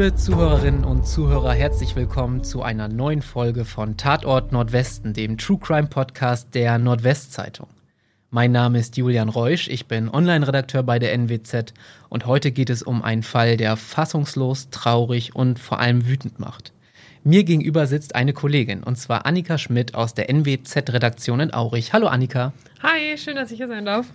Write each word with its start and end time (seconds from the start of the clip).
Liebe 0.00 0.16
Zuhörerinnen 0.16 0.84
und 0.84 1.06
Zuhörer, 1.06 1.52
herzlich 1.52 1.94
willkommen 1.94 2.42
zu 2.42 2.62
einer 2.62 2.88
neuen 2.88 3.20
Folge 3.20 3.66
von 3.66 3.98
Tatort 3.98 4.50
Nordwesten, 4.50 5.12
dem 5.12 5.36
True 5.36 5.58
Crime 5.58 5.88
Podcast 5.88 6.54
der 6.54 6.78
Nordwestzeitung. 6.78 7.68
Mein 8.30 8.50
Name 8.50 8.78
ist 8.78 8.96
Julian 8.96 9.28
Reusch, 9.28 9.68
ich 9.68 9.88
bin 9.88 10.08
Online-Redakteur 10.08 10.82
bei 10.84 10.98
der 10.98 11.12
NWZ 11.12 11.74
und 12.08 12.24
heute 12.24 12.50
geht 12.50 12.70
es 12.70 12.82
um 12.82 13.02
einen 13.02 13.22
Fall, 13.22 13.58
der 13.58 13.76
fassungslos, 13.76 14.70
traurig 14.70 15.36
und 15.36 15.58
vor 15.58 15.80
allem 15.80 16.06
wütend 16.06 16.38
macht. 16.38 16.72
Mir 17.22 17.44
gegenüber 17.44 17.86
sitzt 17.86 18.14
eine 18.14 18.32
Kollegin, 18.32 18.82
und 18.82 18.96
zwar 18.96 19.26
Annika 19.26 19.58
Schmidt 19.58 19.94
aus 19.94 20.14
der 20.14 20.30
NWZ-Redaktion 20.30 21.40
in 21.40 21.52
Aurich. 21.52 21.92
Hallo 21.92 22.06
Annika. 22.06 22.54
Hi, 22.82 23.18
schön, 23.18 23.36
dass 23.36 23.50
ich 23.50 23.58
hier 23.58 23.68
sein 23.68 23.84
darf. 23.84 24.06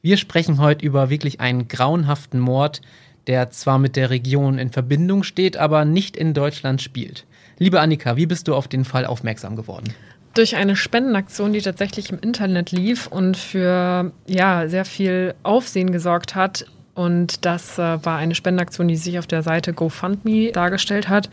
Wir 0.00 0.16
sprechen 0.16 0.58
heute 0.58 0.86
über 0.86 1.10
wirklich 1.10 1.40
einen 1.40 1.68
grauenhaften 1.68 2.40
Mord, 2.40 2.80
der 3.28 3.50
zwar 3.50 3.78
mit 3.78 3.94
der 3.94 4.10
Region 4.10 4.58
in 4.58 4.70
Verbindung 4.70 5.22
steht, 5.22 5.56
aber 5.56 5.84
nicht 5.84 6.16
in 6.16 6.34
Deutschland 6.34 6.82
spielt. 6.82 7.26
Liebe 7.58 7.80
Annika, 7.80 8.16
wie 8.16 8.26
bist 8.26 8.48
du 8.48 8.54
auf 8.54 8.68
den 8.68 8.84
Fall 8.84 9.04
aufmerksam 9.04 9.54
geworden? 9.54 9.92
Durch 10.34 10.56
eine 10.56 10.76
Spendenaktion, 10.76 11.52
die 11.52 11.60
tatsächlich 11.60 12.10
im 12.10 12.18
Internet 12.20 12.72
lief 12.72 13.06
und 13.06 13.36
für 13.36 14.12
ja, 14.26 14.68
sehr 14.68 14.84
viel 14.84 15.34
Aufsehen 15.42 15.92
gesorgt 15.92 16.34
hat. 16.34 16.66
Und 16.94 17.44
das 17.44 17.78
äh, 17.78 18.04
war 18.04 18.18
eine 18.18 18.34
Spendenaktion, 18.34 18.88
die 18.88 18.96
sich 18.96 19.18
auf 19.18 19.26
der 19.26 19.42
Seite 19.42 19.72
GoFundMe 19.72 20.50
dargestellt 20.52 21.08
hat, 21.08 21.30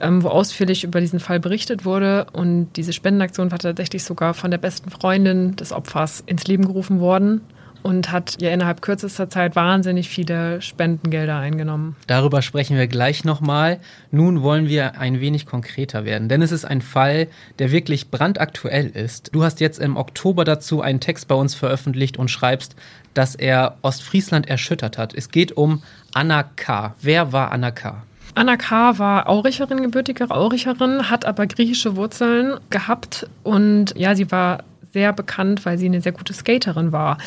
ähm, 0.00 0.22
wo 0.22 0.28
ausführlich 0.28 0.84
über 0.84 1.00
diesen 1.00 1.20
Fall 1.20 1.40
berichtet 1.40 1.84
wurde. 1.84 2.26
Und 2.32 2.72
diese 2.76 2.92
Spendenaktion 2.92 3.50
war 3.50 3.58
tatsächlich 3.58 4.04
sogar 4.04 4.34
von 4.34 4.50
der 4.50 4.58
besten 4.58 4.90
Freundin 4.90 5.56
des 5.56 5.72
Opfers 5.72 6.22
ins 6.26 6.46
Leben 6.46 6.66
gerufen 6.66 7.00
worden 7.00 7.42
und 7.82 8.12
hat 8.12 8.40
ja 8.40 8.50
innerhalb 8.50 8.82
kürzester 8.82 9.28
Zeit 9.30 9.56
wahnsinnig 9.56 10.08
viele 10.08 10.60
Spendengelder 10.62 11.38
eingenommen. 11.38 11.96
Darüber 12.06 12.42
sprechen 12.42 12.76
wir 12.76 12.86
gleich 12.86 13.24
nochmal. 13.24 13.78
Nun 14.10 14.42
wollen 14.42 14.68
wir 14.68 14.98
ein 14.98 15.20
wenig 15.20 15.46
konkreter 15.46 16.04
werden, 16.04 16.28
denn 16.28 16.42
es 16.42 16.52
ist 16.52 16.64
ein 16.64 16.82
Fall, 16.82 17.28
der 17.58 17.70
wirklich 17.70 18.10
brandaktuell 18.10 18.86
ist. 18.86 19.34
Du 19.34 19.44
hast 19.44 19.60
jetzt 19.60 19.78
im 19.78 19.96
Oktober 19.96 20.44
dazu 20.44 20.80
einen 20.80 21.00
Text 21.00 21.28
bei 21.28 21.34
uns 21.34 21.54
veröffentlicht 21.54 22.16
und 22.16 22.30
schreibst, 22.30 22.76
dass 23.14 23.34
er 23.34 23.76
Ostfriesland 23.82 24.48
erschüttert 24.48 24.98
hat. 24.98 25.14
Es 25.14 25.30
geht 25.30 25.56
um 25.56 25.82
Anna 26.14 26.42
K. 26.42 26.94
Wer 27.00 27.32
war 27.32 27.52
Anna 27.52 27.70
K.? 27.70 28.02
Anna 28.34 28.56
K. 28.56 28.98
war 28.98 29.28
Auricherin, 29.28 29.82
gebürtige 29.82 30.30
Auricherin, 30.30 31.10
hat 31.10 31.24
aber 31.24 31.46
griechische 31.48 31.96
Wurzeln 31.96 32.60
gehabt 32.70 33.28
und 33.42 33.94
ja, 33.96 34.14
sie 34.14 34.30
war 34.30 34.62
sehr 34.92 35.12
bekannt, 35.12 35.64
weil 35.66 35.78
sie 35.78 35.86
eine 35.86 36.00
sehr 36.00 36.12
gute 36.12 36.32
Skaterin 36.32 36.92
war. 36.92 37.18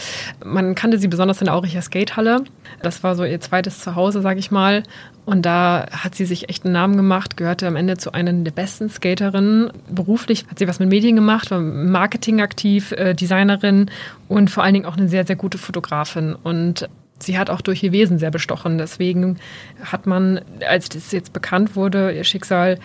Man 0.44 0.76
kannte 0.76 0.98
sie 0.98 1.08
besonders 1.08 1.42
in 1.42 1.46
der 1.46 1.56
Auricher 1.56 1.82
Skatehalle. 1.82 2.44
Das 2.82 3.04
war 3.04 3.16
so 3.16 3.24
ihr 3.24 3.40
zweites 3.40 3.80
Zuhause, 3.80 4.22
sage 4.22 4.40
ich 4.40 4.52
mal. 4.52 4.84
Und 5.26 5.46
da 5.46 5.86
hat 5.92 6.16
sie 6.16 6.26
sich 6.26 6.50
echt 6.50 6.66
einen 6.66 6.74
Namen 6.74 6.98
gemacht, 6.98 7.38
gehörte 7.38 7.68
am 7.68 7.76
Ende 7.76 7.98
zu 7.98 8.12
einer 8.14 8.34
der 8.34 8.52
besten 8.52 8.90
Skaterinnen. 8.90 9.72
Beruflich 9.90 10.46
hat 10.50 10.60
sie 10.60 10.68
was 10.68 10.80
mit 10.80 10.90
Medien 10.90 11.16
gemacht, 11.16 11.52
war 11.52 11.60
Marketing 11.60 12.42
aktiv, 12.42 12.92
äh, 12.94 13.14
Designerin 13.14 13.92
und 14.28 14.50
vor 14.50 14.64
allen 14.64 14.74
Dingen 14.74 14.86
auch 14.86 14.98
eine 14.98 15.10
sehr, 15.10 15.26
sehr 15.26 15.36
gute 15.36 15.60
Fotografin. 15.60 16.34
Und 16.34 16.90
sie 17.20 17.38
hat 17.38 17.50
auch 17.50 17.62
durch 17.62 17.84
ihr 17.84 17.92
Wesen 17.92 18.18
sehr 18.18 18.32
bestochen. 18.32 18.78
Deswegen 18.78 19.38
hat 19.84 20.08
man, 20.08 20.42
als 20.68 20.90
das 20.90 21.12
jetzt 21.12 21.34
bekannt 21.34 21.76
wurde, 21.76 22.12
ihr 22.12 22.24
Schicksal, 22.24 22.80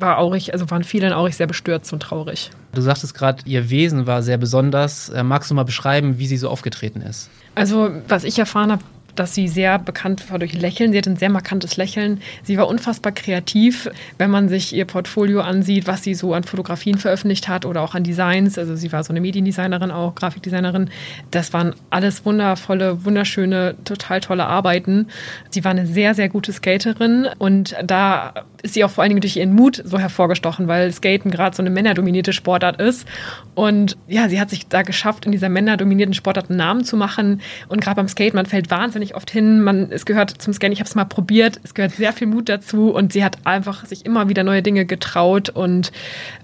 war 0.00 0.18
Aurich, 0.18 0.52
also 0.52 0.70
waren 0.70 0.84
viele 0.84 1.06
in 1.06 1.12
Aurich 1.12 1.36
sehr 1.36 1.46
bestürzt 1.46 1.92
und 1.92 2.00
traurig. 2.00 2.50
Du 2.72 2.80
sagtest 2.80 3.14
gerade, 3.14 3.42
ihr 3.46 3.70
Wesen 3.70 4.06
war 4.06 4.22
sehr 4.22 4.38
besonders. 4.38 5.08
Äh, 5.08 5.22
magst 5.22 5.50
du 5.50 5.54
mal 5.54 5.64
beschreiben, 5.64 6.18
wie 6.18 6.26
sie 6.26 6.36
so 6.36 6.48
aufgetreten 6.48 7.00
ist? 7.00 7.30
Also, 7.54 7.90
was 8.06 8.24
ich 8.24 8.38
erfahren 8.38 8.70
habe, 8.72 8.84
dass 9.18 9.34
sie 9.34 9.48
sehr 9.48 9.78
bekannt 9.78 10.30
war 10.30 10.38
durch 10.38 10.52
Lächeln. 10.52 10.92
Sie 10.92 10.98
hat 10.98 11.06
ein 11.06 11.16
sehr 11.16 11.30
markantes 11.30 11.76
Lächeln. 11.76 12.20
Sie 12.42 12.56
war 12.56 12.68
unfassbar 12.68 13.12
kreativ, 13.12 13.90
wenn 14.18 14.30
man 14.30 14.48
sich 14.48 14.74
ihr 14.74 14.84
Portfolio 14.84 15.40
ansieht, 15.40 15.86
was 15.86 16.02
sie 16.02 16.14
so 16.14 16.34
an 16.34 16.44
Fotografien 16.44 16.98
veröffentlicht 16.98 17.48
hat 17.48 17.66
oder 17.66 17.82
auch 17.82 17.94
an 17.94 18.04
Designs. 18.04 18.58
Also 18.58 18.76
sie 18.76 18.92
war 18.92 19.04
so 19.04 19.12
eine 19.12 19.20
Mediendesignerin 19.20 19.90
auch, 19.90 20.14
Grafikdesignerin. 20.14 20.90
Das 21.30 21.52
waren 21.52 21.74
alles 21.90 22.24
wundervolle, 22.24 23.04
wunderschöne, 23.04 23.76
total 23.84 24.20
tolle 24.20 24.46
Arbeiten. 24.46 25.08
Sie 25.50 25.64
war 25.64 25.70
eine 25.70 25.86
sehr, 25.86 26.14
sehr 26.14 26.28
gute 26.28 26.52
Skaterin 26.52 27.28
und 27.38 27.76
da 27.84 28.34
ist 28.62 28.74
sie 28.74 28.84
auch 28.84 28.90
vor 28.90 29.02
allen 29.02 29.10
Dingen 29.10 29.20
durch 29.20 29.36
ihren 29.36 29.52
Mut 29.52 29.82
so 29.84 29.98
hervorgestochen, 29.98 30.68
weil 30.68 30.92
Skaten 30.92 31.30
gerade 31.30 31.54
so 31.54 31.62
eine 31.62 31.70
männerdominierte 31.70 32.32
Sportart 32.32 32.80
ist. 32.80 33.06
Und 33.54 33.96
ja, 34.06 34.28
sie 34.28 34.40
hat 34.40 34.50
sich 34.50 34.68
da 34.68 34.82
geschafft, 34.82 35.26
in 35.26 35.32
dieser 35.32 35.48
männerdominierten 35.48 36.14
Sportart 36.14 36.50
einen 36.50 36.58
Namen 36.58 36.84
zu 36.84 36.96
machen. 36.96 37.40
Und 37.68 37.80
gerade 37.80 37.96
beim 37.96 38.08
Skaten, 38.08 38.36
man 38.36 38.46
fällt 38.46 38.70
wahnsinnig 38.70 39.07
oft 39.14 39.30
hin. 39.30 39.62
Man, 39.62 39.90
es 39.90 40.06
gehört 40.06 40.30
zum 40.30 40.52
Skaten, 40.52 40.72
ich 40.72 40.80
habe 40.80 40.88
es 40.88 40.94
mal 40.94 41.04
probiert, 41.04 41.60
es 41.64 41.74
gehört 41.74 41.92
sehr 41.92 42.12
viel 42.12 42.26
Mut 42.26 42.48
dazu. 42.48 42.90
Und 42.90 43.12
sie 43.12 43.24
hat 43.24 43.46
einfach 43.46 43.86
sich 43.86 44.06
immer 44.06 44.28
wieder 44.28 44.44
neue 44.44 44.62
Dinge 44.62 44.86
getraut. 44.86 45.50
Und 45.50 45.92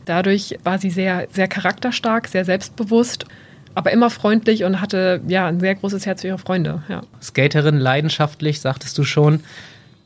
dadurch 0.04 0.58
war 0.64 0.78
sie 0.78 0.90
sehr, 0.90 1.26
sehr 1.32 1.48
charakterstark, 1.48 2.28
sehr 2.28 2.44
selbstbewusst 2.44 3.26
aber 3.74 3.90
immer 3.90 4.10
freundlich 4.10 4.64
und 4.64 4.80
hatte 4.80 5.20
ja 5.26 5.46
ein 5.46 5.60
sehr 5.60 5.74
großes 5.74 6.06
Herz 6.06 6.20
für 6.20 6.28
ihre 6.28 6.38
Freunde. 6.38 6.82
Ja. 6.88 7.02
Skaterin, 7.20 7.76
leidenschaftlich, 7.76 8.60
sagtest 8.60 8.96
du 8.98 9.04
schon. 9.04 9.40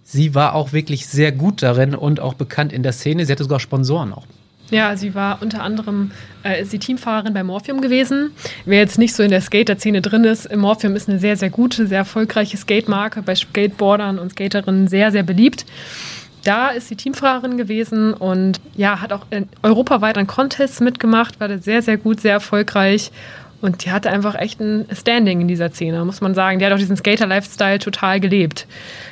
Sie 0.04 0.34
war 0.34 0.54
auch 0.54 0.72
wirklich 0.72 1.06
sehr 1.06 1.32
gut 1.32 1.62
darin 1.62 1.94
und 1.94 2.18
auch 2.20 2.34
bekannt 2.34 2.72
in 2.72 2.82
der 2.82 2.92
Szene. 2.92 3.26
Sie 3.26 3.32
hatte 3.32 3.44
sogar 3.44 3.60
Sponsoren 3.60 4.12
auch. 4.12 4.24
Ja, 4.70 4.96
sie 4.96 5.14
war 5.14 5.38
unter 5.40 5.62
anderem 5.62 6.10
äh, 6.44 6.60
ist 6.60 6.72
die 6.72 6.78
Teamfahrerin 6.78 7.32
bei 7.32 7.42
Morphium 7.42 7.80
gewesen. 7.80 8.32
Wer 8.66 8.78
jetzt 8.80 8.98
nicht 8.98 9.14
so 9.14 9.22
in 9.22 9.30
der 9.30 9.40
Skater-Szene 9.40 10.02
drin 10.02 10.24
ist, 10.24 10.54
Morphium 10.54 10.94
ist 10.94 11.08
eine 11.08 11.18
sehr, 11.18 11.36
sehr 11.36 11.50
gute, 11.50 11.86
sehr 11.86 11.98
erfolgreiche 11.98 12.56
Skate-Marke, 12.56 13.22
bei 13.22 13.34
Skateboardern 13.34 14.18
und 14.18 14.32
Skaterinnen 14.32 14.88
sehr, 14.88 15.10
sehr 15.10 15.22
beliebt. 15.22 15.64
Da 16.44 16.68
ist 16.68 16.88
sie 16.88 16.96
Teamfahrerin 16.96 17.56
gewesen 17.56 18.14
und 18.14 18.60
ja, 18.76 19.00
hat 19.00 19.12
auch 19.12 19.26
europaweit 19.62 20.16
an 20.18 20.26
Contests 20.26 20.80
mitgemacht, 20.80 21.40
war 21.40 21.58
sehr, 21.58 21.82
sehr 21.82 21.96
gut, 21.96 22.20
sehr 22.20 22.32
erfolgreich 22.32 23.10
und 23.60 23.84
die 23.84 23.90
hatte 23.90 24.10
einfach 24.10 24.36
echt 24.36 24.60
ein 24.60 24.86
Standing 24.92 25.40
in 25.40 25.48
dieser 25.48 25.70
Szene, 25.70 26.04
muss 26.04 26.20
man 26.20 26.34
sagen. 26.34 26.58
Die 26.58 26.64
hat 26.64 26.72
auch 26.72 26.78
diesen 26.78 26.96
Skater-Lifestyle 26.96 27.80
total 27.80 28.20
gelebt. 28.20 28.66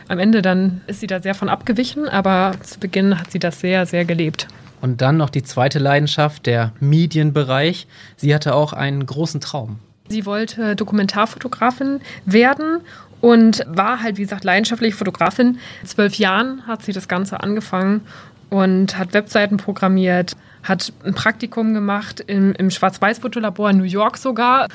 Am 0.09 0.19
Ende 0.19 0.41
dann 0.41 0.83
ist 0.87 1.00
sie 1.00 1.09
da 1.09 1.21
sehr 1.21 1.34
von 1.34 1.49
abgewichen, 1.49 2.09
aber 2.09 2.53
zu 2.62 2.78
Beginn 2.78 3.19
hat 3.19 3.33
sie 3.33 3.41
das 3.41 3.61
sehr, 3.61 3.87
sehr 3.87 4.05
gelebt. 4.05 4.47
Und 4.81 5.00
dann 5.00 5.16
noch 5.16 5.31
die 5.31 5.42
zweite 5.42 5.78
Leidenschaft, 5.78 6.47
der 6.47 6.72
Medienbereich. 6.81 7.87
Sie 8.16 8.34
hatte 8.34 8.54
auch 8.54 8.72
einen 8.72 9.04
großen 9.06 9.41
Traum. 9.41 9.78
Sie 10.09 10.26
wollte 10.26 10.76
Dokumentarfotografin 10.76 12.00
werden 12.25 12.81
und 13.20 13.64
war 13.66 14.03
halt, 14.03 14.19
wie 14.19 14.22
gesagt, 14.22 14.44
leidenschaftliche 14.44 14.97
Fotografin. 14.97 15.59
In 15.82 15.88
zwölf 15.88 16.14
Jahren 16.14 16.66
hat 16.66 16.82
sie 16.82 16.92
das 16.92 17.09
Ganze 17.09 17.41
angefangen 17.42 18.03
und 18.50 18.97
hat 18.97 19.14
Webseiten 19.14 19.56
programmiert, 19.56 20.37
hat 20.69 20.93
ein 21.04 21.15
Praktikum 21.15 21.75
gemacht 21.75 22.22
im, 22.27 22.53
im 22.54 22.71
Schwarz-Weiß-Fotolabor 22.71 23.71
in 23.71 23.78
New 23.78 23.84
York 23.84 24.16
sogar 24.19 24.69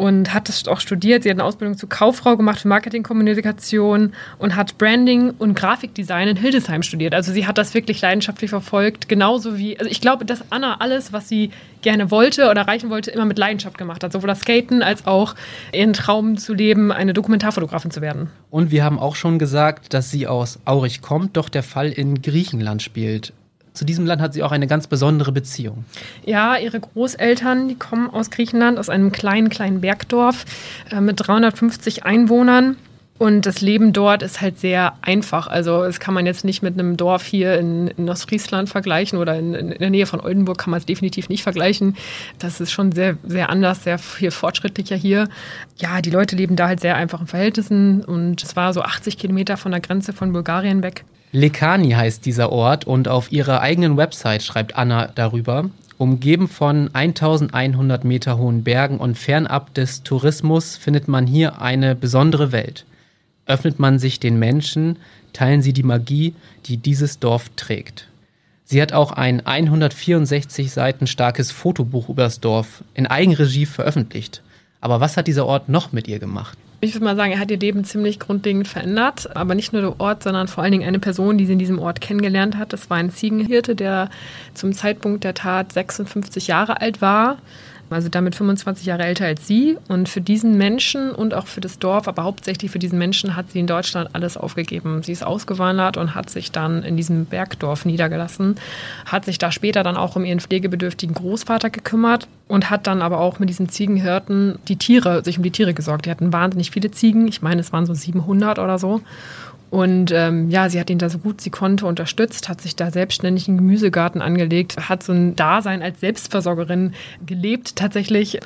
und 0.00 0.32
hat 0.32 0.48
das 0.48 0.66
auch 0.66 0.80
studiert. 0.80 1.24
Sie 1.24 1.28
hat 1.28 1.34
eine 1.36 1.44
Ausbildung 1.44 1.76
zur 1.76 1.90
Kauffrau 1.90 2.38
gemacht 2.38 2.60
für 2.60 2.68
Marketingkommunikation 2.68 4.14
und 4.38 4.56
hat 4.56 4.78
Branding 4.78 5.34
und 5.38 5.52
Grafikdesign 5.54 6.26
in 6.26 6.36
Hildesheim 6.38 6.82
studiert. 6.82 7.14
Also 7.14 7.32
sie 7.32 7.46
hat 7.46 7.58
das 7.58 7.74
wirklich 7.74 8.00
leidenschaftlich 8.00 8.48
verfolgt, 8.48 9.10
genauso 9.10 9.58
wie, 9.58 9.78
also 9.78 9.90
ich 9.90 10.00
glaube, 10.00 10.24
dass 10.24 10.42
Anna 10.48 10.78
alles, 10.80 11.12
was 11.12 11.28
sie 11.28 11.50
gerne 11.82 12.10
wollte 12.10 12.48
oder 12.50 12.62
erreichen 12.62 12.88
wollte, 12.88 13.10
immer 13.10 13.26
mit 13.26 13.36
Leidenschaft 13.36 13.76
gemacht 13.76 14.02
hat. 14.02 14.12
Sowohl 14.12 14.28
das 14.28 14.40
Skaten 14.40 14.82
als 14.82 15.06
auch 15.06 15.34
ihren 15.70 15.92
Traum 15.92 16.38
zu 16.38 16.54
leben, 16.54 16.92
eine 16.92 17.12
Dokumentarfotografin 17.12 17.90
zu 17.90 18.00
werden. 18.00 18.30
Und 18.48 18.70
wir 18.70 18.84
haben 18.84 18.98
auch 18.98 19.16
schon 19.16 19.38
gesagt, 19.38 19.92
dass 19.92 20.10
sie 20.10 20.26
aus 20.26 20.60
Aurich 20.64 21.02
kommt, 21.02 21.36
doch 21.36 21.50
der 21.50 21.62
Fall 21.62 21.92
in 21.92 22.22
Griechenland 22.22 22.80
spielt 22.80 23.34
zu 23.80 23.86
diesem 23.86 24.04
Land 24.04 24.20
hat 24.20 24.34
sie 24.34 24.42
auch 24.42 24.52
eine 24.52 24.66
ganz 24.66 24.88
besondere 24.88 25.32
Beziehung. 25.32 25.86
Ja, 26.26 26.58
ihre 26.58 26.78
Großeltern, 26.78 27.66
die 27.66 27.76
kommen 27.76 28.10
aus 28.10 28.28
Griechenland, 28.28 28.78
aus 28.78 28.90
einem 28.90 29.10
kleinen, 29.10 29.48
kleinen 29.48 29.80
Bergdorf 29.80 30.44
äh, 30.90 31.00
mit 31.00 31.26
350 31.26 32.04
Einwohnern. 32.04 32.76
Und 33.20 33.44
das 33.44 33.60
Leben 33.60 33.92
dort 33.92 34.22
ist 34.22 34.40
halt 34.40 34.58
sehr 34.58 34.94
einfach. 35.02 35.46
Also 35.46 35.82
das 35.82 36.00
kann 36.00 36.14
man 36.14 36.24
jetzt 36.24 36.42
nicht 36.42 36.62
mit 36.62 36.78
einem 36.78 36.96
Dorf 36.96 37.22
hier 37.22 37.58
in, 37.58 37.88
in 37.88 38.08
Ostfriesland 38.08 38.70
vergleichen 38.70 39.18
oder 39.18 39.38
in, 39.38 39.52
in, 39.52 39.78
der 39.78 39.90
Nähe 39.90 40.06
von 40.06 40.20
Oldenburg 40.20 40.56
kann 40.56 40.70
man 40.70 40.78
es 40.78 40.86
definitiv 40.86 41.28
nicht 41.28 41.42
vergleichen. 41.42 41.98
Das 42.38 42.62
ist 42.62 42.72
schon 42.72 42.92
sehr, 42.92 43.18
sehr 43.22 43.50
anders, 43.50 43.84
sehr 43.84 43.98
viel 43.98 44.30
fortschrittlicher 44.30 44.96
hier. 44.96 45.28
Ja, 45.76 46.00
die 46.00 46.08
Leute 46.08 46.34
leben 46.34 46.56
da 46.56 46.66
halt 46.66 46.80
sehr 46.80 46.96
einfachen 46.96 47.26
Verhältnissen 47.26 48.06
und 48.06 48.42
es 48.42 48.56
war 48.56 48.72
so 48.72 48.80
80 48.80 49.18
Kilometer 49.18 49.58
von 49.58 49.72
der 49.72 49.82
Grenze 49.82 50.14
von 50.14 50.32
Bulgarien 50.32 50.82
weg. 50.82 51.04
Lekani 51.32 51.90
heißt 51.90 52.24
dieser 52.24 52.50
Ort 52.50 52.86
und 52.86 53.06
auf 53.06 53.30
ihrer 53.30 53.60
eigenen 53.60 53.98
Website 53.98 54.42
schreibt 54.42 54.78
Anna 54.78 55.08
darüber, 55.14 55.68
umgeben 55.98 56.48
von 56.48 56.88
1100 56.94 58.02
Meter 58.02 58.38
hohen 58.38 58.64
Bergen 58.64 58.96
und 58.96 59.18
fernab 59.18 59.74
des 59.74 60.04
Tourismus 60.04 60.78
findet 60.78 61.06
man 61.06 61.26
hier 61.26 61.60
eine 61.60 61.94
besondere 61.94 62.50
Welt. 62.52 62.86
Öffnet 63.50 63.80
man 63.80 63.98
sich 63.98 64.20
den 64.20 64.38
Menschen, 64.38 64.96
teilen 65.32 65.60
sie 65.60 65.72
die 65.72 65.82
Magie, 65.82 66.34
die 66.66 66.76
dieses 66.76 67.18
Dorf 67.18 67.50
trägt. 67.56 68.06
Sie 68.64 68.80
hat 68.80 68.92
auch 68.92 69.10
ein 69.10 69.44
164 69.44 70.70
Seiten 70.70 71.08
starkes 71.08 71.50
Fotobuch 71.50 72.08
über 72.08 72.22
das 72.22 72.38
Dorf 72.38 72.84
in 72.94 73.08
Eigenregie 73.08 73.66
veröffentlicht. 73.66 74.42
Aber 74.80 75.00
was 75.00 75.16
hat 75.16 75.26
dieser 75.26 75.46
Ort 75.46 75.68
noch 75.68 75.90
mit 75.90 76.06
ihr 76.06 76.20
gemacht? 76.20 76.56
Ich 76.80 76.94
würde 76.94 77.04
mal 77.04 77.16
sagen, 77.16 77.32
er 77.32 77.40
hat 77.40 77.50
ihr 77.50 77.58
Leben 77.58 77.82
ziemlich 77.82 78.20
grundlegend 78.20 78.68
verändert. 78.68 79.34
Aber 79.36 79.56
nicht 79.56 79.72
nur 79.72 79.82
der 79.82 80.00
Ort, 80.00 80.22
sondern 80.22 80.46
vor 80.46 80.62
allen 80.62 80.70
Dingen 80.70 80.86
eine 80.86 81.00
Person, 81.00 81.36
die 81.36 81.46
sie 81.46 81.54
in 81.54 81.58
diesem 81.58 81.80
Ort 81.80 82.00
kennengelernt 82.00 82.56
hat. 82.56 82.72
Das 82.72 82.88
war 82.88 82.98
ein 82.98 83.10
Ziegenhirte, 83.10 83.74
der 83.74 84.10
zum 84.54 84.72
Zeitpunkt 84.72 85.24
der 85.24 85.34
Tat 85.34 85.72
56 85.72 86.46
Jahre 86.46 86.80
alt 86.80 87.02
war 87.02 87.38
also 87.90 88.08
damit 88.08 88.34
25 88.34 88.86
Jahre 88.86 89.04
älter 89.04 89.26
als 89.26 89.46
sie. 89.46 89.76
Und 89.88 90.08
für 90.08 90.20
diesen 90.20 90.56
Menschen 90.56 91.10
und 91.10 91.34
auch 91.34 91.46
für 91.46 91.60
das 91.60 91.78
Dorf, 91.78 92.08
aber 92.08 92.24
hauptsächlich 92.24 92.70
für 92.70 92.78
diesen 92.78 92.98
Menschen, 92.98 93.36
hat 93.36 93.50
sie 93.50 93.60
in 93.60 93.66
Deutschland 93.66 94.10
alles 94.12 94.36
aufgegeben. 94.36 95.02
Sie 95.02 95.12
ist 95.12 95.24
ausgewandert 95.24 95.96
und 95.96 96.14
hat 96.14 96.30
sich 96.30 96.52
dann 96.52 96.82
in 96.82 96.96
diesem 96.96 97.26
Bergdorf 97.26 97.84
niedergelassen, 97.84 98.56
hat 99.06 99.24
sich 99.24 99.38
da 99.38 99.52
später 99.52 99.82
dann 99.82 99.96
auch 99.96 100.16
um 100.16 100.24
ihren 100.24 100.40
pflegebedürftigen 100.40 101.14
Großvater 101.14 101.70
gekümmert 101.70 102.28
und 102.48 102.70
hat 102.70 102.86
dann 102.86 103.02
aber 103.02 103.18
auch 103.20 103.38
mit 103.38 103.48
diesen 103.48 103.68
Ziegenhirten 103.68 104.58
die 104.68 104.76
Tiere, 104.76 105.22
sich 105.24 105.38
um 105.38 105.44
die 105.44 105.50
Tiere 105.50 105.74
gesorgt. 105.74 106.06
Die 106.06 106.10
hatten 106.10 106.32
wahnsinnig 106.32 106.70
viele 106.70 106.90
Ziegen. 106.90 107.28
Ich 107.28 107.42
meine, 107.42 107.60
es 107.60 107.72
waren 107.72 107.86
so 107.86 107.94
700 107.94 108.58
oder 108.58 108.78
so. 108.78 109.02
Und 109.70 110.10
ähm, 110.10 110.50
ja, 110.50 110.68
sie 110.68 110.80
hat 110.80 110.90
ihn 110.90 110.98
da 110.98 111.08
so 111.08 111.18
gut 111.18 111.40
sie 111.40 111.50
konnte 111.50 111.86
unterstützt, 111.86 112.48
hat 112.48 112.60
sich 112.60 112.74
da 112.74 112.90
selbstständig 112.90 113.46
einen 113.46 113.56
Gemüsegarten 113.56 114.20
angelegt, 114.20 114.88
hat 114.88 115.02
so 115.04 115.12
ein 115.12 115.36
Dasein 115.36 115.80
als 115.80 116.00
Selbstversorgerin 116.00 116.92
gelebt 117.24 117.76
tatsächlich. 117.76 118.40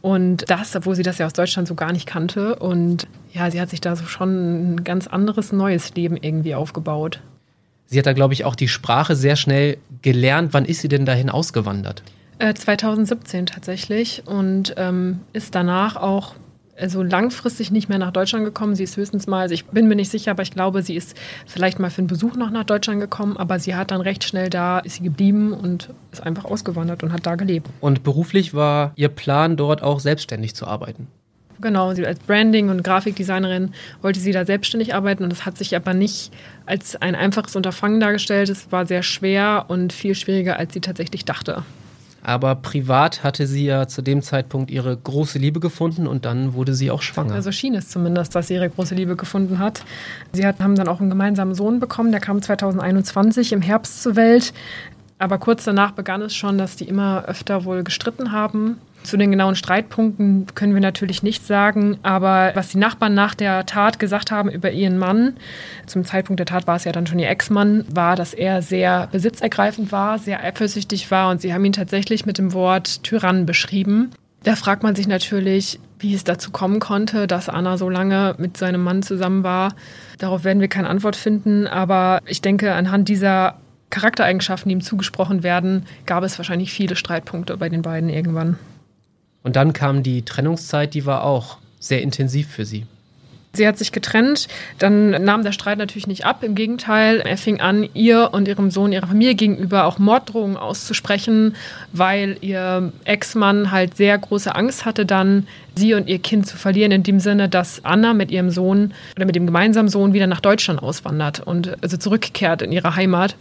Und 0.00 0.50
das, 0.50 0.74
obwohl 0.74 0.96
sie 0.96 1.02
das 1.02 1.18
ja 1.18 1.26
aus 1.26 1.34
Deutschland 1.34 1.68
so 1.68 1.74
gar 1.74 1.92
nicht 1.92 2.06
kannte. 2.06 2.56
Und 2.56 3.06
ja, 3.32 3.50
sie 3.50 3.60
hat 3.60 3.70
sich 3.70 3.80
da 3.80 3.94
so 3.94 4.06
schon 4.06 4.74
ein 4.74 4.84
ganz 4.84 5.06
anderes 5.06 5.52
neues 5.52 5.94
Leben 5.94 6.16
irgendwie 6.16 6.54
aufgebaut. 6.54 7.20
Sie 7.86 7.98
hat 7.98 8.06
da, 8.06 8.14
glaube 8.14 8.32
ich, 8.32 8.44
auch 8.46 8.54
die 8.54 8.68
Sprache 8.68 9.14
sehr 9.14 9.36
schnell 9.36 9.76
gelernt. 10.00 10.54
Wann 10.54 10.64
ist 10.64 10.80
sie 10.80 10.88
denn 10.88 11.04
dahin 11.04 11.28
ausgewandert? 11.28 12.02
2017 12.54 13.42
äh, 13.42 13.44
tatsächlich 13.44 14.22
und 14.26 14.74
ähm, 14.76 15.20
ist 15.32 15.54
danach 15.54 15.96
auch 15.96 16.34
also 16.78 17.02
langfristig 17.02 17.70
nicht 17.70 17.88
mehr 17.88 17.98
nach 17.98 18.12
Deutschland 18.12 18.44
gekommen. 18.44 18.74
Sie 18.74 18.84
ist 18.84 18.96
höchstens 18.96 19.26
mal, 19.26 19.42
also 19.42 19.54
ich 19.54 19.66
bin 19.66 19.88
mir 19.88 19.96
nicht 19.96 20.10
sicher, 20.10 20.30
aber 20.30 20.42
ich 20.42 20.50
glaube, 20.50 20.82
sie 20.82 20.96
ist 20.96 21.16
vielleicht 21.46 21.78
mal 21.78 21.90
für 21.90 21.98
einen 21.98 22.06
Besuch 22.06 22.36
noch 22.36 22.50
nach 22.50 22.64
Deutschland 22.64 23.00
gekommen, 23.00 23.36
aber 23.36 23.58
sie 23.58 23.74
hat 23.74 23.90
dann 23.90 24.00
recht 24.00 24.24
schnell 24.24 24.50
da, 24.50 24.78
ist 24.78 24.96
sie 24.96 25.02
geblieben 25.02 25.52
und 25.52 25.90
ist 26.12 26.22
einfach 26.22 26.44
ausgewandert 26.44 27.02
und 27.02 27.12
hat 27.12 27.26
da 27.26 27.36
gelebt. 27.36 27.68
Und 27.80 28.02
beruflich 28.02 28.54
war 28.54 28.92
ihr 28.96 29.08
Plan, 29.08 29.56
dort 29.56 29.82
auch 29.82 30.00
selbstständig 30.00 30.54
zu 30.54 30.66
arbeiten? 30.66 31.08
Genau, 31.60 31.94
sie 31.94 32.04
als 32.04 32.18
Branding- 32.18 32.70
und 32.70 32.82
Grafikdesignerin 32.82 33.72
wollte 34.00 34.18
sie 34.18 34.32
da 34.32 34.44
selbstständig 34.44 34.94
arbeiten 34.94 35.22
und 35.22 35.30
das 35.30 35.46
hat 35.46 35.56
sich 35.58 35.76
aber 35.76 35.94
nicht 35.94 36.32
als 36.66 37.00
ein 37.00 37.14
einfaches 37.14 37.54
Unterfangen 37.54 38.00
dargestellt. 38.00 38.48
Es 38.48 38.72
war 38.72 38.84
sehr 38.86 39.04
schwer 39.04 39.66
und 39.68 39.92
viel 39.92 40.16
schwieriger, 40.16 40.58
als 40.58 40.72
sie 40.72 40.80
tatsächlich 40.80 41.24
dachte. 41.24 41.62
Aber 42.22 42.54
privat 42.54 43.24
hatte 43.24 43.46
sie 43.46 43.64
ja 43.64 43.88
zu 43.88 44.00
dem 44.00 44.22
Zeitpunkt 44.22 44.70
ihre 44.70 44.96
große 44.96 45.38
Liebe 45.38 45.58
gefunden 45.58 46.06
und 46.06 46.24
dann 46.24 46.54
wurde 46.54 46.74
sie 46.74 46.90
auch 46.90 47.02
schwanger. 47.02 47.34
Also 47.34 47.50
schien 47.50 47.74
es 47.74 47.88
zumindest, 47.88 48.34
dass 48.34 48.46
sie 48.46 48.54
ihre 48.54 48.70
große 48.70 48.94
Liebe 48.94 49.16
gefunden 49.16 49.58
hat. 49.58 49.82
Sie 50.32 50.46
hat, 50.46 50.60
haben 50.60 50.76
dann 50.76 50.86
auch 50.86 51.00
einen 51.00 51.10
gemeinsamen 51.10 51.54
Sohn 51.54 51.80
bekommen, 51.80 52.12
der 52.12 52.20
kam 52.20 52.40
2021 52.40 53.52
im 53.52 53.60
Herbst 53.60 54.02
zur 54.02 54.14
Welt. 54.14 54.52
Aber 55.18 55.38
kurz 55.38 55.64
danach 55.64 55.92
begann 55.92 56.22
es 56.22 56.34
schon, 56.34 56.58
dass 56.58 56.76
die 56.76 56.88
immer 56.88 57.24
öfter 57.26 57.64
wohl 57.64 57.82
gestritten 57.84 58.32
haben. 58.32 58.78
Zu 59.02 59.16
den 59.16 59.30
genauen 59.30 59.56
Streitpunkten 59.56 60.46
können 60.54 60.74
wir 60.74 60.80
natürlich 60.80 61.22
nichts 61.22 61.48
sagen, 61.48 61.98
aber 62.02 62.52
was 62.54 62.68
die 62.68 62.78
Nachbarn 62.78 63.14
nach 63.14 63.34
der 63.34 63.66
Tat 63.66 63.98
gesagt 63.98 64.30
haben 64.30 64.48
über 64.48 64.70
ihren 64.70 64.96
Mann, 64.96 65.34
zum 65.86 66.04
Zeitpunkt 66.04 66.38
der 66.38 66.46
Tat 66.46 66.66
war 66.66 66.76
es 66.76 66.84
ja 66.84 66.92
dann 66.92 67.06
schon 67.06 67.18
ihr 67.18 67.28
Ex-Mann, 67.28 67.84
war, 67.92 68.14
dass 68.14 68.32
er 68.32 68.62
sehr 68.62 69.08
besitzergreifend 69.10 69.90
war, 69.90 70.18
sehr 70.18 70.42
eifersüchtig 70.42 71.10
war 71.10 71.30
und 71.30 71.40
sie 71.40 71.52
haben 71.52 71.64
ihn 71.64 71.72
tatsächlich 71.72 72.26
mit 72.26 72.38
dem 72.38 72.52
Wort 72.52 73.02
Tyrann 73.02 73.44
beschrieben. 73.44 74.10
Da 74.44 74.56
fragt 74.56 74.82
man 74.82 74.94
sich 74.94 75.06
natürlich, 75.06 75.78
wie 75.98 76.14
es 76.14 76.24
dazu 76.24 76.50
kommen 76.50 76.80
konnte, 76.80 77.26
dass 77.26 77.48
Anna 77.48 77.78
so 77.78 77.88
lange 77.88 78.34
mit 78.38 78.56
seinem 78.56 78.82
Mann 78.82 79.02
zusammen 79.02 79.44
war. 79.44 79.74
Darauf 80.18 80.44
werden 80.44 80.60
wir 80.60 80.68
keine 80.68 80.88
Antwort 80.88 81.16
finden, 81.16 81.66
aber 81.66 82.20
ich 82.26 82.40
denke, 82.40 82.72
anhand 82.74 83.08
dieser 83.08 83.58
Charaktereigenschaften, 83.90 84.68
die 84.68 84.74
ihm 84.74 84.80
zugesprochen 84.80 85.42
werden, 85.42 85.86
gab 86.06 86.24
es 86.24 86.38
wahrscheinlich 86.38 86.72
viele 86.72 86.96
Streitpunkte 86.96 87.56
bei 87.56 87.68
den 87.68 87.82
beiden 87.82 88.08
irgendwann. 88.08 88.58
Und 89.42 89.56
dann 89.56 89.72
kam 89.72 90.02
die 90.02 90.22
Trennungszeit, 90.24 90.94
die 90.94 91.06
war 91.06 91.24
auch 91.24 91.58
sehr 91.80 92.02
intensiv 92.02 92.48
für 92.48 92.64
sie. 92.64 92.86
Sie 93.54 93.68
hat 93.68 93.76
sich 93.76 93.92
getrennt, 93.92 94.48
dann 94.78 95.10
nahm 95.10 95.42
der 95.42 95.52
Streit 95.52 95.76
natürlich 95.76 96.06
nicht 96.06 96.24
ab. 96.24 96.42
Im 96.42 96.54
Gegenteil, 96.54 97.20
er 97.20 97.36
fing 97.36 97.60
an, 97.60 97.86
ihr 97.92 98.30
und 98.32 98.48
ihrem 98.48 98.70
Sohn, 98.70 98.92
ihrer 98.92 99.06
Familie 99.06 99.34
gegenüber 99.34 99.84
auch 99.84 99.98
Morddrohungen 99.98 100.56
auszusprechen, 100.56 101.54
weil 101.92 102.38
ihr 102.40 102.92
Ex-Mann 103.04 103.70
halt 103.70 103.94
sehr 103.94 104.16
große 104.16 104.54
Angst 104.54 104.86
hatte, 104.86 105.04
dann 105.04 105.46
sie 105.76 105.92
und 105.92 106.08
ihr 106.08 106.18
Kind 106.18 106.46
zu 106.46 106.56
verlieren, 106.56 106.92
in 106.92 107.02
dem 107.02 107.20
Sinne, 107.20 107.50
dass 107.50 107.84
Anna 107.84 108.14
mit 108.14 108.30
ihrem 108.30 108.48
Sohn 108.48 108.94
oder 109.16 109.26
mit 109.26 109.36
dem 109.36 109.44
gemeinsamen 109.44 109.88
Sohn 109.88 110.14
wieder 110.14 110.26
nach 110.26 110.40
Deutschland 110.40 110.82
auswandert 110.82 111.40
und 111.40 111.76
also 111.82 111.98
zurückkehrt 111.98 112.62
in 112.62 112.72
ihre 112.72 112.96
Heimat. 112.96 113.36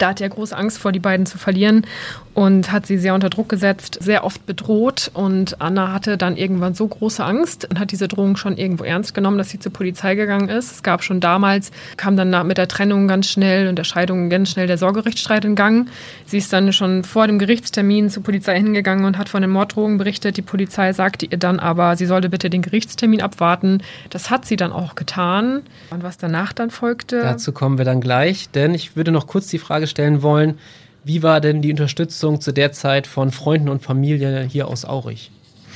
Da 0.00 0.08
hat 0.08 0.20
er 0.20 0.28
große 0.30 0.56
Angst 0.56 0.78
vor, 0.78 0.92
die 0.92 0.98
beiden 0.98 1.26
zu 1.26 1.36
verlieren 1.36 1.86
und 2.32 2.72
hat 2.72 2.86
sie 2.86 2.96
sehr 2.96 3.14
unter 3.14 3.28
Druck 3.28 3.50
gesetzt, 3.50 3.98
sehr 4.00 4.24
oft 4.24 4.46
bedroht. 4.46 5.10
Und 5.12 5.60
Anna 5.60 5.92
hatte 5.92 6.16
dann 6.16 6.38
irgendwann 6.38 6.72
so 6.72 6.88
große 6.88 7.22
Angst 7.22 7.68
und 7.68 7.78
hat 7.78 7.92
diese 7.92 8.08
Drohung 8.08 8.36
schon 8.36 8.56
irgendwo 8.56 8.84
ernst 8.84 9.12
genommen, 9.12 9.36
dass 9.36 9.50
sie 9.50 9.58
zur 9.58 9.72
Polizei 9.72 10.14
gegangen 10.14 10.48
ist. 10.48 10.72
Es 10.72 10.82
gab 10.82 11.04
schon 11.04 11.20
damals, 11.20 11.70
kam 11.98 12.16
dann 12.16 12.46
mit 12.46 12.56
der 12.56 12.66
Trennung 12.66 13.08
ganz 13.08 13.28
schnell 13.28 13.68
und 13.68 13.76
der 13.76 13.84
Scheidung 13.84 14.30
ganz 14.30 14.50
schnell 14.50 14.66
der 14.66 14.78
Sorgerechtsstreit 14.78 15.44
in 15.44 15.54
Gang. 15.54 15.90
Sie 16.24 16.38
ist 16.38 16.50
dann 16.50 16.72
schon 16.72 17.04
vor 17.04 17.26
dem 17.26 17.38
Gerichtstermin 17.38 18.08
zur 18.08 18.22
Polizei 18.22 18.56
hingegangen 18.56 19.04
und 19.04 19.18
hat 19.18 19.28
von 19.28 19.42
den 19.42 19.50
Morddrohungen 19.50 19.98
berichtet. 19.98 20.38
Die 20.38 20.42
Polizei 20.42 20.94
sagte 20.94 21.26
ihr 21.26 21.36
dann 21.36 21.60
aber, 21.60 21.96
sie 21.96 22.06
sollte 22.06 22.30
bitte 22.30 22.48
den 22.48 22.62
Gerichtstermin 22.62 23.20
abwarten. 23.20 23.82
Das 24.08 24.30
hat 24.30 24.46
sie 24.46 24.56
dann 24.56 24.72
auch 24.72 24.94
getan. 24.94 25.60
Und 25.90 26.02
was 26.02 26.16
danach 26.16 26.54
dann 26.54 26.70
folgte. 26.70 27.20
Dazu 27.20 27.52
kommen 27.52 27.76
wir 27.76 27.84
dann 27.84 28.00
gleich, 28.00 28.48
denn 28.50 28.72
ich 28.72 28.96
würde 28.96 29.10
noch 29.10 29.26
kurz 29.26 29.48
die 29.48 29.58
Frage 29.58 29.89
stellen 29.90 30.22
wollen, 30.22 30.58
wie 31.04 31.22
war 31.22 31.40
denn 31.40 31.62
die 31.62 31.70
Unterstützung 31.70 32.40
zu 32.40 32.52
der 32.52 32.72
Zeit 32.72 33.06
von 33.06 33.30
Freunden 33.30 33.68
und 33.68 33.82
Familie 33.82 34.42
hier 34.42 34.68
aus 34.68 34.84
Aurich? 34.84 35.30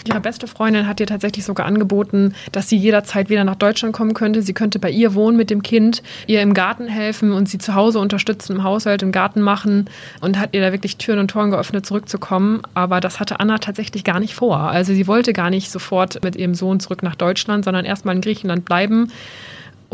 Ihre 0.07 0.21
beste 0.21 0.47
Freundin 0.47 0.87
hat 0.87 1.01
ihr 1.01 1.07
tatsächlich 1.07 1.47
sogar 1.47 1.65
angeboten, 1.65 2.35
dass 2.53 2.69
sie 2.69 2.77
jederzeit 2.77 3.31
wieder 3.31 3.45
nach 3.45 3.55
Deutschland 3.55 3.95
kommen 3.95 4.13
könnte. 4.13 4.43
Sie 4.43 4.53
könnte 4.53 4.79
bei 4.79 4.91
ihr 4.91 5.15
wohnen 5.15 5.37
mit 5.37 5.49
dem 5.49 5.63
Kind, 5.63 6.03
ihr 6.27 6.43
im 6.43 6.53
Garten 6.53 6.89
helfen 6.89 7.33
und 7.33 7.49
sie 7.49 7.57
zu 7.57 7.75
Hause 7.75 8.01
unterstützen, 8.01 8.57
im 8.57 8.65
Haushalt, 8.65 9.03
im 9.03 9.13
Garten 9.13 9.41
machen 9.41 9.89
und 10.21 10.39
hat 10.39 10.51
ihr 10.53 10.61
da 10.61 10.73
wirklich 10.73 10.99
Türen 10.99 11.21
und 11.21 11.29
Toren 11.29 11.51
geöffnet, 11.51 11.87
zurückzukommen. 11.87 12.61
Aber 12.75 13.01
das 13.01 13.19
hatte 13.19 13.41
Anna 13.41 13.59
tatsächlich 13.59 14.05
gar 14.05 14.21
nicht 14.21 14.35
vor. 14.35 14.59
Also 14.59 14.93
sie 14.93 15.07
wollte 15.07 15.33
gar 15.33 15.49
nicht 15.49 15.71
sofort 15.71 16.23
mit 16.23 16.37
ihrem 16.37 16.55
Sohn 16.55 16.81
zurück 16.81 17.03
nach 17.03 17.15
Deutschland, 17.15 17.65
sondern 17.65 17.87
erstmal 17.87 18.15
in 18.15 18.21
Griechenland 18.21 18.67
bleiben 18.67 19.11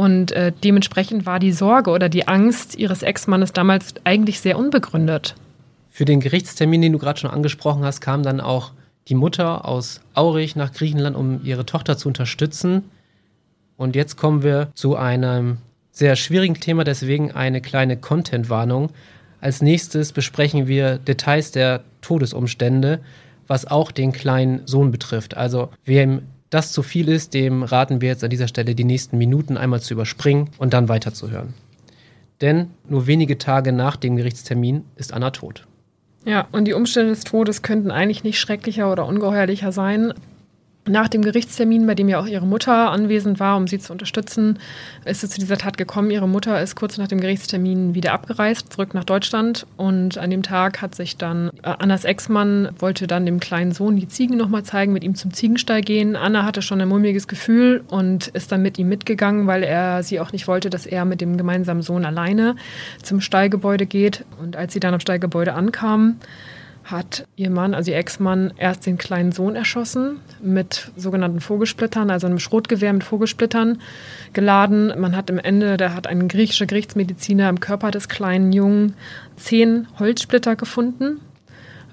und 0.00 0.33
äh, 0.33 0.50
dementsprechend 0.64 1.26
war 1.26 1.38
die 1.38 1.52
Sorge 1.52 1.90
oder 1.90 2.09
die 2.09 2.26
Angst 2.26 2.75
ihres 2.75 3.02
Ex-Mannes 3.02 3.52
damals 3.52 3.92
eigentlich 4.04 4.40
sehr 4.40 4.59
unbegründet. 4.59 5.35
Für 5.90 6.07
den 6.07 6.21
Gerichtstermin, 6.21 6.80
den 6.80 6.95
du 6.95 6.99
gerade 6.99 7.21
schon 7.21 7.30
angesprochen 7.30 7.85
hast, 7.85 8.00
kam 8.00 8.23
dann 8.23 8.40
auch 8.40 8.73
die 9.09 9.14
Mutter 9.14 9.66
aus 9.69 10.00
Aurich 10.14 10.57
nach 10.57 10.73
Griechenland, 10.73 11.16
um 11.16 11.45
ihre 11.45 11.66
Tochter 11.66 11.99
zu 11.99 12.09
unterstützen. 12.09 12.85
Und 13.76 13.95
jetzt 13.95 14.16
kommen 14.16 14.42
wir 14.42 14.71
zu 14.75 14.97
einem 14.97 15.59
sehr 15.90 16.16
schwierigen 16.16 16.54
Thema, 16.54 16.85
deswegen 16.85 17.33
eine 17.33 17.61
kleine 17.61 17.99
Content-Warnung. 17.99 18.92
Als 19.42 19.61
nächstes 19.61 20.12
besprechen 20.12 20.66
wir 20.66 20.97
Details 20.97 21.50
der 21.50 21.83
Todesumstände, 22.00 23.00
was 23.47 23.66
auch 23.66 23.92
den 23.92 24.12
kleinen 24.12 24.66
Sohn 24.66 24.92
betrifft. 24.92 25.37
Also 25.37 25.69
wem 25.85 26.23
das 26.50 26.73
zu 26.73 26.83
viel 26.83 27.09
ist, 27.09 27.35
dem 27.35 27.62
raten 27.62 28.00
wir 28.00 28.09
jetzt 28.09 28.25
an 28.25 28.30
dieser 28.30 28.49
Stelle 28.49 28.75
die 28.75 28.85
nächsten 28.85 29.19
Minuten 29.19 29.57
einmal 29.57 29.80
zu 29.80 29.95
überspringen 29.95 30.50
und 30.59 30.73
dann 30.75 30.88
weiterzuhören. 30.88 31.54
Denn 32.40 32.71
nur 32.88 33.07
wenige 33.07 33.38
Tage 33.38 33.73
nach 33.73 33.97
dem 33.97 34.16
Gerichtstermin 34.16 34.85
ist 34.97 35.12
Anna 35.12 35.30
tot. 35.30 35.66
Ja, 36.25 36.49
und 36.52 36.66
die 36.66 36.75
Umstände 36.75 37.11
des 37.11 37.25
Todes 37.25 37.62
könnten 37.62 37.90
eigentlich 37.90 38.25
nicht 38.25 38.38
schrecklicher 38.38 38.90
oder 38.92 39.07
ungeheuerlicher 39.07 39.73
sein. 39.73 40.12
Nach 40.90 41.06
dem 41.06 41.23
Gerichtstermin, 41.23 41.87
bei 41.87 41.94
dem 41.94 42.09
ja 42.09 42.18
auch 42.18 42.26
ihre 42.26 42.47
Mutter 42.47 42.90
anwesend 42.90 43.38
war, 43.38 43.56
um 43.56 43.68
sie 43.68 43.78
zu 43.78 43.92
unterstützen, 43.92 44.59
ist 45.04 45.23
es 45.23 45.30
zu 45.30 45.38
dieser 45.38 45.56
Tat 45.56 45.78
gekommen. 45.78 46.11
Ihre 46.11 46.28
Mutter 46.28 46.61
ist 46.61 46.75
kurz 46.75 46.99
nach 46.99 47.06
dem 47.06 47.20
Gerichtstermin 47.20 47.94
wieder 47.94 48.12
abgereist, 48.12 48.73
zurück 48.73 48.92
nach 48.92 49.04
Deutschland. 49.04 49.68
Und 49.76 50.18
an 50.18 50.30
dem 50.30 50.42
Tag 50.42 50.82
hat 50.82 50.97
sich 50.97 51.16
dann 51.16 51.50
äh, 51.62 51.75
Annas 51.78 52.04
Ex-Mann 52.04 52.70
wollte 52.80 53.06
dann 53.06 53.25
dem 53.25 53.38
kleinen 53.38 53.70
Sohn 53.70 53.94
die 53.94 54.09
Ziegen 54.09 54.37
nochmal 54.37 54.64
zeigen, 54.64 54.92
mit 54.92 55.04
ihm 55.04 55.14
zum 55.14 55.32
Ziegenstall 55.32 55.82
gehen. 55.82 56.16
Anna 56.16 56.44
hatte 56.44 56.61
schon 56.61 56.80
ein 56.80 56.88
mulmiges 56.88 57.28
Gefühl 57.28 57.85
und 57.88 58.26
ist 58.26 58.50
dann 58.50 58.61
mit 58.61 58.76
ihm 58.76 58.88
mitgegangen, 58.88 59.47
weil 59.47 59.62
er 59.62 60.02
sie 60.02 60.18
auch 60.18 60.32
nicht 60.32 60.49
wollte, 60.49 60.70
dass 60.70 60.87
er 60.87 61.04
mit 61.04 61.20
dem 61.20 61.37
gemeinsamen 61.37 61.82
Sohn 61.82 62.04
alleine 62.04 62.56
zum 63.00 63.20
Stallgebäude 63.20 63.87
geht. 63.87 64.25
Und 64.42 64.56
als 64.56 64.73
sie 64.73 64.80
dann 64.80 64.94
am 64.94 65.00
Stallgebäude 65.00 65.54
ankamen, 65.54 66.18
hat 66.84 67.26
ihr 67.37 67.50
Mann, 67.50 67.75
also 67.75 67.90
ihr 67.90 67.96
Ex-Mann, 67.96 68.52
erst 68.56 68.87
den 68.87 68.99
kleinen 68.99 69.32
Sohn 69.32 69.54
erschossen 69.54 70.20
mit 70.42 70.90
sogenannten 70.96 71.40
Vogelsplittern, 71.40 72.10
also 72.10 72.26
einem 72.26 72.38
Schrotgewehr 72.38 72.92
mit 72.92 73.04
Vogelsplittern 73.04 73.80
geladen. 74.32 74.92
Man 74.99 75.16
hat 75.16 75.30
im 75.30 75.38
Ende, 75.38 75.76
da 75.76 75.94
hat 75.94 76.06
ein 76.06 76.28
griechischer 76.28 76.66
Gerichtsmediziner 76.66 77.49
im 77.49 77.60
Körper 77.60 77.90
des 77.90 78.08
kleinen 78.08 78.52
Jungen 78.52 78.94
zehn 79.37 79.87
Holzsplitter 79.99 80.56
gefunden. 80.56 81.20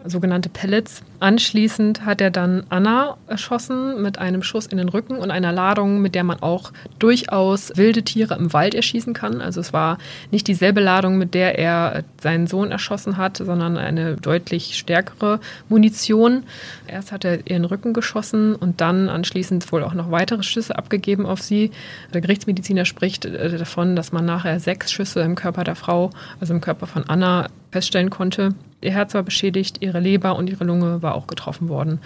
Sogenannte 0.10 0.50
Pellets. 0.50 1.02
Anschließend 1.20 2.06
hat 2.06 2.22
er 2.22 2.30
dann 2.30 2.64
Anna 2.70 3.18
erschossen 3.28 4.02
mit 4.02 4.20
einem 4.20 4.44
Schuss 4.44 4.68
in 4.68 4.78
den 4.78 4.90
Rücken 4.90 5.18
und 5.18 5.32
einer 5.32 5.52
Ladung, 5.52 6.02
mit 6.02 6.16
der 6.16 6.24
man 6.24 6.42
auch 6.42 6.72
durchaus 7.00 7.76
wilde 7.76 8.04
Tiere 8.04 8.36
im 8.36 8.54
Wald 8.54 8.76
erschießen 8.76 9.14
kann. 9.14 9.42
Also 9.42 9.62
es 9.62 9.74
war 9.74 9.98
nicht 10.32 10.48
dieselbe 10.48 10.80
Ladung, 10.80 11.18
mit 11.18 11.34
der 11.34 11.58
er 11.58 12.04
seinen 12.22 12.48
Sohn 12.48 12.72
erschossen 12.72 13.18
hat, 13.18 13.38
sondern 13.38 13.78
eine 13.78 14.16
deutlich 14.16 14.78
stärkere 14.78 15.40
Munition. 15.70 16.44
Erst 16.88 17.12
hat 17.12 17.26
er 17.26 17.48
ihren 17.50 17.66
Rücken 17.66 17.94
geschossen 17.94 18.56
und 18.56 18.82
dann 18.82 19.10
anschließend 19.10 19.72
wohl 19.72 19.84
auch 19.84 19.94
noch 19.94 20.12
weitere 20.12 20.44
Schüsse 20.44 20.78
abgegeben 20.78 21.26
auf 21.26 21.42
sie. 21.42 21.72
Der 22.14 22.22
Gerichtsmediziner 22.22 22.86
spricht 22.86 23.26
äh, 23.26 23.58
davon, 23.58 23.96
dass 23.96 24.12
man 24.12 24.26
nachher 24.26 24.60
sechs 24.60 24.92
Schüsse 24.92 25.22
im 25.22 25.36
Körper 25.36 25.64
der 25.64 25.76
Frau, 25.76 26.12
also 26.40 26.54
im 26.54 26.62
Körper 26.62 26.86
von 26.88 27.04
Anna, 27.08 27.48
feststellen 27.72 28.10
konnte. 28.10 28.56
Ihr 28.82 28.92
Herz 28.92 29.14
war 29.16 29.24
beschädigt, 29.24 29.78
ihre 29.82 30.00
Leber 30.00 30.36
und 30.36 30.50
ihre 30.50 30.64
Lunge 30.64 31.02
war 31.02 31.16
auch 31.16 31.26
getroffen 31.26 31.68
worden. 31.68 32.00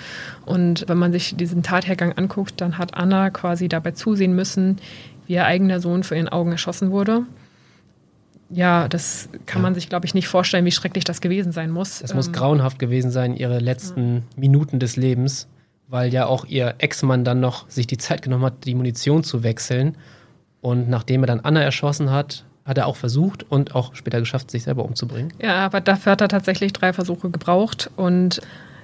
Und 0.46 0.86
wenn 0.88 0.98
man 0.98 1.12
sich 1.12 1.36
diesen 1.36 1.64
Tathergang 1.64 2.14
anguckt, 2.14 2.62
dann 2.62 2.78
hat 2.78 2.94
Anna 2.94 3.30
quasi 3.30 3.68
dabei 3.68 3.92
zusehen 3.92 4.34
müssen, 4.34 4.78
wie 5.28 5.34
ihr 5.34 5.46
eigener 5.46 5.82
Sohn 5.82 6.04
vor 6.04 6.16
ihren 6.16 6.30
Augen 6.30 6.52
erschossen 6.52 6.92
wurde. 6.92 7.24
Ja, 8.50 8.88
das 8.88 9.30
kann 9.46 9.62
man 9.62 9.76
sich, 9.76 9.88
glaube 9.88 10.06
ich, 10.06 10.14
nicht 10.14 10.28
vorstellen, 10.28 10.66
wie 10.66 10.72
schrecklich 10.72 11.04
das 11.04 11.22
gewesen 11.22 11.52
sein 11.52 11.72
muss. 11.72 12.02
Es 12.02 12.14
muss 12.14 12.28
ähm, 12.28 12.34
grauenhaft 12.34 12.80
gewesen 12.80 13.12
sein, 13.12 13.36
ihre 13.36 13.60
letzten 13.60 14.16
ja. 14.16 14.22
Minuten 14.36 14.80
des 14.80 14.98
Lebens, 14.98 15.48
weil 15.88 16.14
ja 16.14 16.26
auch 16.26 16.46
ihr 16.46 16.76
Ex-Mann 16.78 17.24
dann 17.24 17.40
noch 17.40 17.70
sich 17.70 17.88
die 17.88 17.98
Zeit 17.98 18.22
genommen 18.22 18.44
hat, 18.46 18.66
die 18.66 18.76
Munition 18.76 19.24
zu 19.24 19.44
wechseln. 19.44 19.98
Und 20.60 20.90
nachdem 20.90 21.24
er 21.24 21.28
dann 21.28 21.40
Anna 21.40 21.62
erschossen 21.62 22.12
hat, 22.12 22.46
hat 22.66 22.78
er 22.78 22.88
auch 22.88 22.96
versucht 22.96 23.46
und 23.50 23.76
auch 23.76 23.96
später 23.96 24.20
geschafft, 24.20 24.52
sich 24.52 24.64
selber 24.64 24.86
umzubringen. 24.86 25.34
Ja, 25.42 25.66
aber 25.66 25.82
dafür 25.82 26.14
hat 26.14 26.22
er 26.22 26.28
tatsächlich 26.28 26.74
drei 26.74 26.94
Versuche 26.94 27.30
gebraucht. 27.30 27.90
Und 27.96 28.42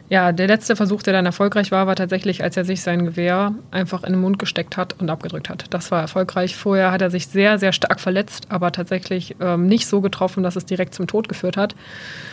ja, 0.09 0.31
der 0.31 0.47
letzte 0.47 0.75
Versuch, 0.75 1.03
der 1.03 1.13
dann 1.13 1.25
erfolgreich 1.25 1.71
war, 1.71 1.85
war 1.85 1.95
tatsächlich, 1.95 2.41
als 2.41 2.55
er 2.55 2.63
sich 2.63 2.81
sein 2.81 3.05
Gewehr 3.05 3.53
einfach 3.71 4.03
in 4.03 4.13
den 4.13 4.21
Mund 4.21 4.39
gesteckt 4.39 4.77
hat 4.77 4.95
und 4.99 5.09
abgedrückt 5.09 5.49
hat. 5.49 5.65
Das 5.71 5.91
war 5.91 6.01
erfolgreich. 6.01 6.55
Vorher 6.55 6.91
hat 6.91 7.01
er 7.01 7.11
sich 7.11 7.27
sehr, 7.27 7.59
sehr 7.59 7.73
stark 7.73 7.99
verletzt, 7.99 8.47
aber 8.49 8.71
tatsächlich 8.71 9.35
ähm, 9.41 9.67
nicht 9.67 9.85
so 9.85 10.01
getroffen, 10.01 10.43
dass 10.43 10.55
es 10.55 10.65
direkt 10.65 10.95
zum 10.95 11.07
Tod 11.07 11.27
geführt 11.27 11.57
hat. 11.57 11.75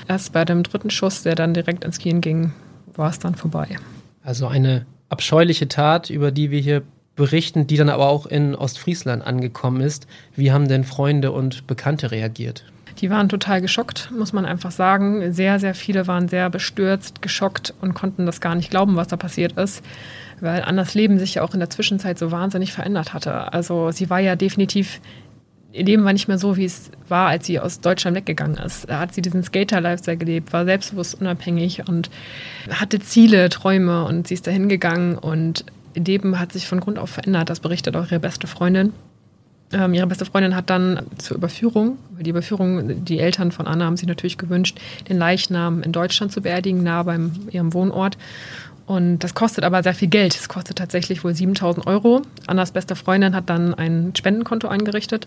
Erst 0.08 0.32
bei 0.32 0.44
dem 0.44 0.62
dritten 0.62 0.90
Schuss, 0.90 1.24
der 1.24 1.34
dann 1.34 1.52
direkt 1.52 1.84
ins 1.84 1.98
Gehen 1.98 2.20
ging, 2.20 2.52
war 2.94 3.10
es 3.10 3.18
dann 3.18 3.34
vorbei. 3.34 3.76
Also 4.22 4.46
eine 4.46 4.86
abscheuliche 5.08 5.68
Tat, 5.68 6.10
über 6.10 6.30
die 6.30 6.50
wir 6.50 6.60
hier 6.60 6.82
berichten, 7.16 7.66
die 7.66 7.76
dann 7.76 7.88
aber 7.88 8.08
auch 8.08 8.26
in 8.26 8.54
Ostfriesland 8.54 9.24
angekommen 9.26 9.80
ist. 9.80 10.06
Wie 10.34 10.52
haben 10.52 10.68
denn 10.68 10.84
Freunde 10.84 11.32
und 11.32 11.66
Bekannte 11.66 12.10
reagiert? 12.10 12.64
Die 13.00 13.10
waren 13.10 13.28
total 13.28 13.60
geschockt, 13.60 14.10
muss 14.16 14.32
man 14.32 14.46
einfach 14.46 14.70
sagen. 14.70 15.32
Sehr, 15.32 15.58
sehr 15.58 15.74
viele 15.74 16.06
waren 16.06 16.28
sehr 16.28 16.48
bestürzt, 16.50 17.22
geschockt 17.22 17.74
und 17.80 17.94
konnten 17.94 18.26
das 18.26 18.40
gar 18.40 18.54
nicht 18.54 18.70
glauben, 18.70 18.96
was 18.96 19.08
da 19.08 19.16
passiert 19.16 19.52
ist, 19.58 19.84
weil 20.40 20.62
Annas 20.62 20.94
Leben 20.94 21.18
sich 21.18 21.34
ja 21.34 21.42
auch 21.42 21.54
in 21.54 21.60
der 21.60 21.70
Zwischenzeit 21.70 22.18
so 22.18 22.30
wahnsinnig 22.30 22.72
verändert 22.72 23.12
hatte. 23.12 23.52
Also 23.52 23.90
sie 23.90 24.10
war 24.10 24.20
ja 24.20 24.36
definitiv, 24.36 25.00
ihr 25.72 25.84
Leben 25.84 26.04
war 26.04 26.12
nicht 26.12 26.28
mehr 26.28 26.38
so, 26.38 26.56
wie 26.56 26.64
es 26.64 26.92
war, 27.08 27.28
als 27.28 27.46
sie 27.46 27.58
aus 27.58 27.80
Deutschland 27.80 28.16
weggegangen 28.16 28.58
ist. 28.58 28.88
Da 28.88 29.00
hat 29.00 29.12
sie 29.12 29.22
diesen 29.22 29.42
Skater-Lifestyle 29.42 30.16
gelebt, 30.16 30.52
war 30.52 30.64
selbstbewusst 30.64 31.20
unabhängig 31.20 31.88
und 31.88 32.10
hatte 32.70 33.00
Ziele, 33.00 33.48
Träume 33.48 34.04
und 34.04 34.28
sie 34.28 34.34
ist 34.34 34.46
dahin 34.46 34.68
gegangen 34.68 35.18
und 35.18 35.64
Leben 35.94 36.38
hat 36.38 36.52
sich 36.52 36.66
von 36.66 36.80
Grund 36.80 36.98
auf 36.98 37.10
verändert. 37.10 37.50
Das 37.50 37.60
berichtet 37.60 37.96
auch 37.96 38.10
ihre 38.10 38.20
beste 38.20 38.46
Freundin. 38.46 38.92
Ähm, 39.72 39.94
ihre 39.94 40.06
beste 40.06 40.24
Freundin 40.24 40.54
hat 40.54 40.70
dann 40.70 41.00
zur 41.18 41.36
Überführung, 41.36 41.98
die 42.20 42.30
Überführung, 42.30 43.04
die 43.04 43.18
Eltern 43.18 43.50
von 43.50 43.66
Anna 43.66 43.86
haben 43.86 43.96
sich 43.96 44.06
natürlich 44.06 44.38
gewünscht, 44.38 44.78
den 45.08 45.18
Leichnam 45.18 45.82
in 45.82 45.92
Deutschland 45.92 46.32
zu 46.32 46.42
beerdigen, 46.42 46.82
nah 46.82 47.02
beim 47.02 47.32
ihrem 47.50 47.72
Wohnort. 47.72 48.18
Und 48.86 49.20
das 49.20 49.34
kostet 49.34 49.64
aber 49.64 49.82
sehr 49.82 49.94
viel 49.94 50.08
Geld. 50.08 50.34
Es 50.34 50.48
kostet 50.48 50.76
tatsächlich 50.76 51.24
wohl 51.24 51.34
7000 51.34 51.86
Euro. 51.86 52.22
Annas 52.46 52.72
beste 52.72 52.94
Freundin 52.94 53.34
hat 53.34 53.48
dann 53.48 53.72
ein 53.74 54.12
Spendenkonto 54.14 54.68
eingerichtet 54.68 55.26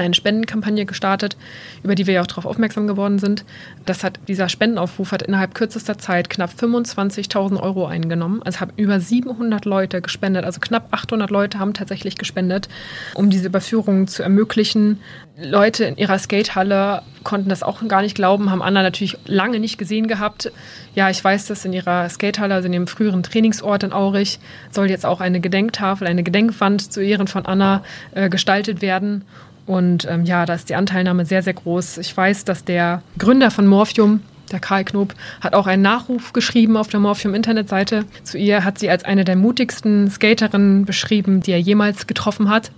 eine 0.00 0.14
Spendenkampagne 0.14 0.86
gestartet, 0.86 1.36
über 1.82 1.94
die 1.94 2.06
wir 2.06 2.14
ja 2.14 2.22
auch 2.22 2.26
darauf 2.26 2.46
aufmerksam 2.46 2.86
geworden 2.86 3.18
sind. 3.18 3.44
Das 3.84 4.02
hat, 4.02 4.20
dieser 4.26 4.48
Spendenaufruf 4.48 5.12
hat 5.12 5.22
innerhalb 5.22 5.54
kürzester 5.54 5.98
Zeit 5.98 6.30
knapp 6.30 6.50
25.000 6.58 7.60
Euro 7.60 7.86
eingenommen. 7.86 8.42
Also 8.42 8.60
haben 8.60 8.72
über 8.76 9.00
700 9.00 9.64
Leute 9.66 10.00
gespendet, 10.00 10.44
also 10.44 10.60
knapp 10.60 10.88
800 10.92 11.30
Leute 11.30 11.58
haben 11.58 11.74
tatsächlich 11.74 12.16
gespendet, 12.16 12.68
um 13.14 13.28
diese 13.28 13.46
Überführung 13.48 14.06
zu 14.06 14.22
ermöglichen. 14.22 15.00
Leute 15.36 15.84
in 15.84 15.96
ihrer 15.96 16.18
Skatehalle 16.18 17.02
konnten 17.24 17.48
das 17.48 17.62
auch 17.62 17.86
gar 17.86 18.02
nicht 18.02 18.14
glauben, 18.14 18.50
haben 18.50 18.62
Anna 18.62 18.82
natürlich 18.82 19.16
lange 19.26 19.60
nicht 19.60 19.78
gesehen 19.78 20.06
gehabt. 20.06 20.52
Ja, 20.94 21.10
ich 21.10 21.22
weiß, 21.22 21.46
dass 21.46 21.64
in 21.64 21.72
ihrer 21.72 22.08
Skatehalle, 22.08 22.54
also 22.54 22.66
in 22.66 22.72
ihrem 22.72 22.86
früheren 22.86 23.22
Trainingsort 23.22 23.82
in 23.82 23.92
Aurich, 23.92 24.38
soll 24.70 24.90
jetzt 24.90 25.06
auch 25.06 25.20
eine 25.20 25.40
Gedenktafel, 25.40 26.06
eine 26.06 26.22
Gedenkwand 26.22 26.92
zu 26.92 27.00
Ehren 27.02 27.28
von 27.28 27.46
Anna 27.46 27.82
äh, 28.14 28.28
gestaltet 28.28 28.82
werden. 28.82 29.24
Und 29.66 30.06
ähm, 30.10 30.24
ja, 30.24 30.46
da 30.46 30.54
ist 30.54 30.68
die 30.68 30.74
Anteilnahme 30.74 31.24
sehr, 31.24 31.42
sehr 31.42 31.54
groß. 31.54 31.98
Ich 31.98 32.16
weiß, 32.16 32.44
dass 32.44 32.64
der 32.64 33.02
Gründer 33.18 33.50
von 33.50 33.66
Morphium, 33.66 34.20
der 34.50 34.60
Karl 34.60 34.84
Knob, 34.84 35.14
hat 35.40 35.54
auch 35.54 35.66
einen 35.66 35.82
Nachruf 35.82 36.32
geschrieben 36.32 36.76
auf 36.76 36.88
der 36.88 37.00
Morphium-Internetseite. 37.00 38.04
Zu 38.24 38.38
ihr 38.38 38.64
hat 38.64 38.78
sie 38.78 38.90
als 38.90 39.04
eine 39.04 39.24
der 39.24 39.36
mutigsten 39.36 40.10
Skaterinnen 40.10 40.84
beschrieben, 40.84 41.40
die 41.40 41.52
er 41.52 41.60
jemals 41.60 42.06
getroffen 42.06 42.50
hat. 42.50 42.72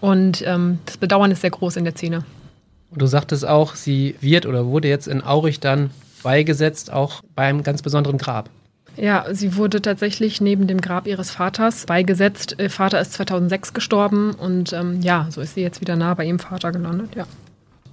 Und 0.00 0.42
ähm, 0.46 0.78
das 0.84 0.96
Bedauern 0.96 1.30
ist 1.30 1.40
sehr 1.40 1.50
groß 1.50 1.76
in 1.76 1.84
der 1.84 1.94
Szene. 1.94 2.24
Und 2.90 3.02
du 3.02 3.06
sagtest 3.06 3.46
auch, 3.46 3.74
sie 3.74 4.16
wird 4.20 4.46
oder 4.46 4.66
wurde 4.66 4.88
jetzt 4.88 5.08
in 5.08 5.22
Aurich 5.22 5.60
dann 5.60 5.90
beigesetzt, 6.22 6.92
auch 6.92 7.22
bei 7.34 7.44
einem 7.44 7.62
ganz 7.62 7.82
besonderen 7.82 8.18
Grab. 8.18 8.50
Ja, 8.96 9.26
sie 9.32 9.56
wurde 9.56 9.82
tatsächlich 9.82 10.40
neben 10.40 10.66
dem 10.66 10.80
Grab 10.80 11.06
ihres 11.06 11.30
Vaters 11.30 11.86
beigesetzt. 11.86 12.56
Ihr 12.58 12.70
Vater 12.70 13.00
ist 13.00 13.12
2006 13.14 13.74
gestorben 13.74 14.32
und 14.32 14.72
ähm, 14.72 15.00
ja, 15.02 15.26
so 15.30 15.40
ist 15.40 15.54
sie 15.54 15.62
jetzt 15.62 15.80
wieder 15.80 15.96
nah 15.96 16.14
bei 16.14 16.24
ihrem 16.24 16.38
Vater 16.38 16.72
gelandet, 16.72 17.14
ja. 17.14 17.26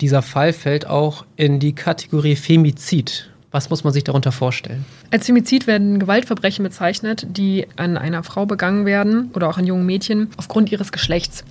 Dieser 0.02 0.22
Fall 0.22 0.54
fällt 0.54 0.88
auch 0.88 1.26
in 1.36 1.60
die 1.60 1.74
Kategorie 1.74 2.36
Femizid. 2.36 3.30
Was 3.52 3.70
muss 3.70 3.84
man 3.84 3.94
sich 3.94 4.04
darunter 4.04 4.32
vorstellen? 4.32 4.84
Als 5.12 5.28
Femizid 5.28 5.68
werden 5.68 6.00
Gewaltverbrechen 6.00 6.64
bezeichnet, 6.64 7.28
die 7.30 7.68
an 7.76 7.98
einer 7.98 8.24
Frau 8.24 8.48
begangen 8.48 8.88
werden 8.88 9.30
oder 9.36 9.48
auch 9.48 9.60
an 9.60 9.68
jungen 9.68 9.86
Mädchen 9.86 10.30
aufgrund 10.38 10.72
ihres 10.72 10.92
Geschlechts. 10.92 11.44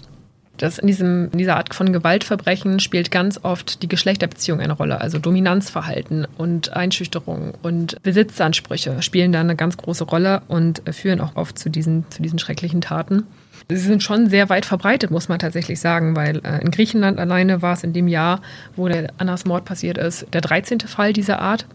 Das 0.63 0.79
in, 0.79 0.87
diesem, 0.87 1.29
in 1.33 1.39
dieser 1.39 1.57
Art 1.57 1.75
von 1.75 1.93
Gewaltverbrechen 1.93 2.79
spielt 2.79 3.11
ganz 3.11 3.41
oft 3.43 3.83
die 3.83 3.89
Geschlechterbeziehung 3.89 4.61
eine 4.61 4.75
Rolle. 4.75 5.01
Also 5.01 5.19
Dominanzverhalten 5.19 6.25
und 6.39 6.73
Einschüchterung 6.73 7.55
und 7.63 8.01
Besitzansprüche 8.05 9.03
spielen 9.03 9.33
da 9.33 9.41
eine 9.41 9.57
ganz 9.57 9.77
große 9.77 10.05
Rolle 10.05 10.43
und 10.47 10.81
führen 10.93 11.21
auch 11.21 11.35
oft 11.35 11.59
zu 11.59 11.69
diesen, 11.69 12.09
zu 12.11 12.23
diesen 12.23 12.39
schrecklichen 12.39 12.81
Taten. 12.81 13.25
Sie 13.69 13.77
sind 13.77 14.05
schon 14.05 14.29
sehr 14.29 14.51
weit 14.51 14.65
verbreitet, 14.65 15.11
muss 15.11 15.29
man 15.29 15.41
tatsächlich 15.41 15.81
sagen, 15.81 16.15
weil 16.15 16.41
äh, 16.45 16.63
in 16.63 16.71
Griechenland 16.71 17.19
alleine 17.19 17.61
war 17.61 17.73
es 17.73 17.83
in 17.83 17.93
dem 17.93 18.07
Jahr, 18.07 18.41
wo 18.77 18.87
der 18.87 19.13
Annas 19.19 19.45
Mord 19.45 19.65
passiert 19.65 19.99
ist, 19.99 20.27
der 20.33 20.43
13. 20.43 20.79
Fall 20.79 21.13
dieser 21.13 21.41
Art. 21.41 21.67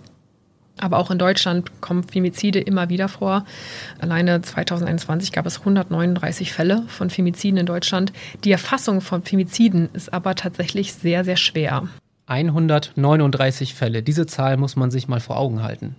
Aber 0.79 0.98
auch 0.98 1.12
in 1.12 1.17
Deutschland 1.17 1.81
kommen 1.81 2.03
Femizide 2.03 2.60
immer 2.60 2.89
wieder 2.89 3.07
vor. 3.07 3.46
Alleine 4.00 4.41
2021 4.41 5.31
gab 5.31 5.46
es 5.46 5.60
139 5.60 6.53
Fälle 6.53 6.84
von 6.88 7.10
Femiziden 7.10 7.57
in 7.57 7.65
Deutschland. 7.65 8.13
Die 8.43 8.51
Erfassung 8.51 9.01
von 9.01 9.24
Femiziden 9.24 9.89
ist 9.93 10.13
aber 10.13 10.36
tatsächlich 10.36 10.93
sehr, 10.93 11.24
sehr 11.24 11.38
schwer. 11.38 11.88
139 12.27 13.74
Fälle. 13.74 14.03
Diese 14.03 14.27
Zahl 14.27 14.57
muss 14.57 14.75
man 14.75 14.91
sich 14.91 15.07
mal 15.07 15.19
vor 15.19 15.38
Augen 15.38 15.63
halten. 15.63 15.96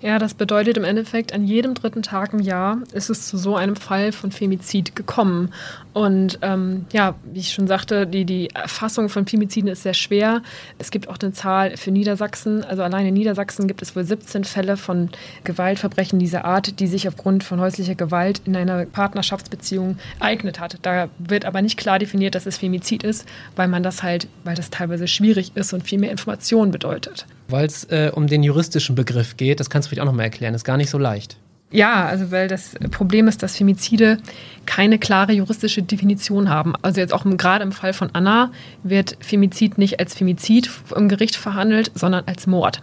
Ja, 0.00 0.18
das 0.18 0.34
bedeutet 0.34 0.76
im 0.76 0.84
Endeffekt, 0.84 1.32
an 1.32 1.44
jedem 1.44 1.74
dritten 1.74 2.02
Tag 2.02 2.32
im 2.32 2.40
Jahr 2.40 2.78
ist 2.92 3.08
es 3.08 3.26
zu 3.26 3.36
so 3.38 3.56
einem 3.56 3.76
Fall 3.76 4.12
von 4.12 4.30
Femizid 4.30 4.94
gekommen. 4.94 5.52
Und 5.92 6.38
ähm, 6.42 6.86
ja, 6.92 7.14
wie 7.24 7.40
ich 7.40 7.52
schon 7.52 7.66
sagte, 7.66 8.06
die, 8.06 8.24
die 8.24 8.50
Erfassung 8.50 9.08
von 9.08 9.26
Femiziden 9.26 9.70
ist 9.70 9.82
sehr 9.82 9.94
schwer. 9.94 10.42
Es 10.78 10.90
gibt 10.90 11.08
auch 11.08 11.18
eine 11.20 11.32
Zahl 11.32 11.76
für 11.76 11.90
Niedersachsen. 11.90 12.64
Also 12.64 12.82
allein 12.82 13.06
in 13.06 13.14
Niedersachsen 13.14 13.66
gibt 13.66 13.82
es 13.82 13.96
wohl 13.96 14.04
17 14.04 14.44
Fälle 14.44 14.76
von 14.76 15.10
Gewaltverbrechen 15.44 16.18
dieser 16.18 16.44
Art, 16.44 16.78
die 16.80 16.86
sich 16.86 17.08
aufgrund 17.08 17.44
von 17.44 17.60
häuslicher 17.60 17.94
Gewalt 17.94 18.42
in 18.44 18.56
einer 18.56 18.84
Partnerschaftsbeziehung 18.84 19.98
ereignet 20.20 20.60
hat. 20.60 20.78
Da 20.82 21.08
wird 21.18 21.44
aber 21.44 21.62
nicht 21.62 21.78
klar 21.78 21.98
definiert, 21.98 22.34
dass 22.34 22.46
es 22.46 22.58
Femizid 22.58 23.04
ist, 23.04 23.26
weil 23.56 23.68
man 23.68 23.82
das 23.82 24.02
halt, 24.02 24.28
weil 24.44 24.54
das 24.54 24.70
teilweise 24.70 25.06
schwierig 25.06 25.52
ist 25.54 25.72
und 25.72 25.82
viel 25.82 25.98
mehr 25.98 26.10
Informationen 26.10 26.72
bedeutet 26.72 27.26
weil 27.52 27.66
es 27.66 27.84
äh, 27.84 28.10
um 28.12 28.26
den 28.26 28.42
juristischen 28.42 28.94
Begriff 28.94 29.36
geht. 29.36 29.60
Das 29.60 29.70
kannst 29.70 29.86
du 29.86 29.90
vielleicht 29.90 30.02
auch 30.02 30.06
nochmal 30.06 30.24
erklären. 30.24 30.54
Ist 30.54 30.64
gar 30.64 30.76
nicht 30.76 30.90
so 30.90 30.98
leicht. 30.98 31.36
Ja, 31.72 32.04
also 32.04 32.30
weil 32.30 32.48
das 32.48 32.74
Problem 32.90 33.28
ist, 33.28 33.42
dass 33.42 33.56
Femizide 33.56 34.18
keine 34.66 34.98
klare 34.98 35.32
juristische 35.32 35.82
Definition 35.82 36.50
haben. 36.50 36.74
Also 36.82 37.00
jetzt 37.00 37.14
auch 37.14 37.24
gerade 37.24 37.64
im 37.64 37.72
Fall 37.72 37.94
von 37.94 38.10
Anna 38.12 38.52
wird 38.82 39.16
Femizid 39.20 39.78
nicht 39.78 39.98
als 39.98 40.14
Femizid 40.14 40.70
im 40.94 41.08
Gericht 41.08 41.36
verhandelt, 41.36 41.90
sondern 41.94 42.24
als 42.26 42.46
Mord. 42.46 42.82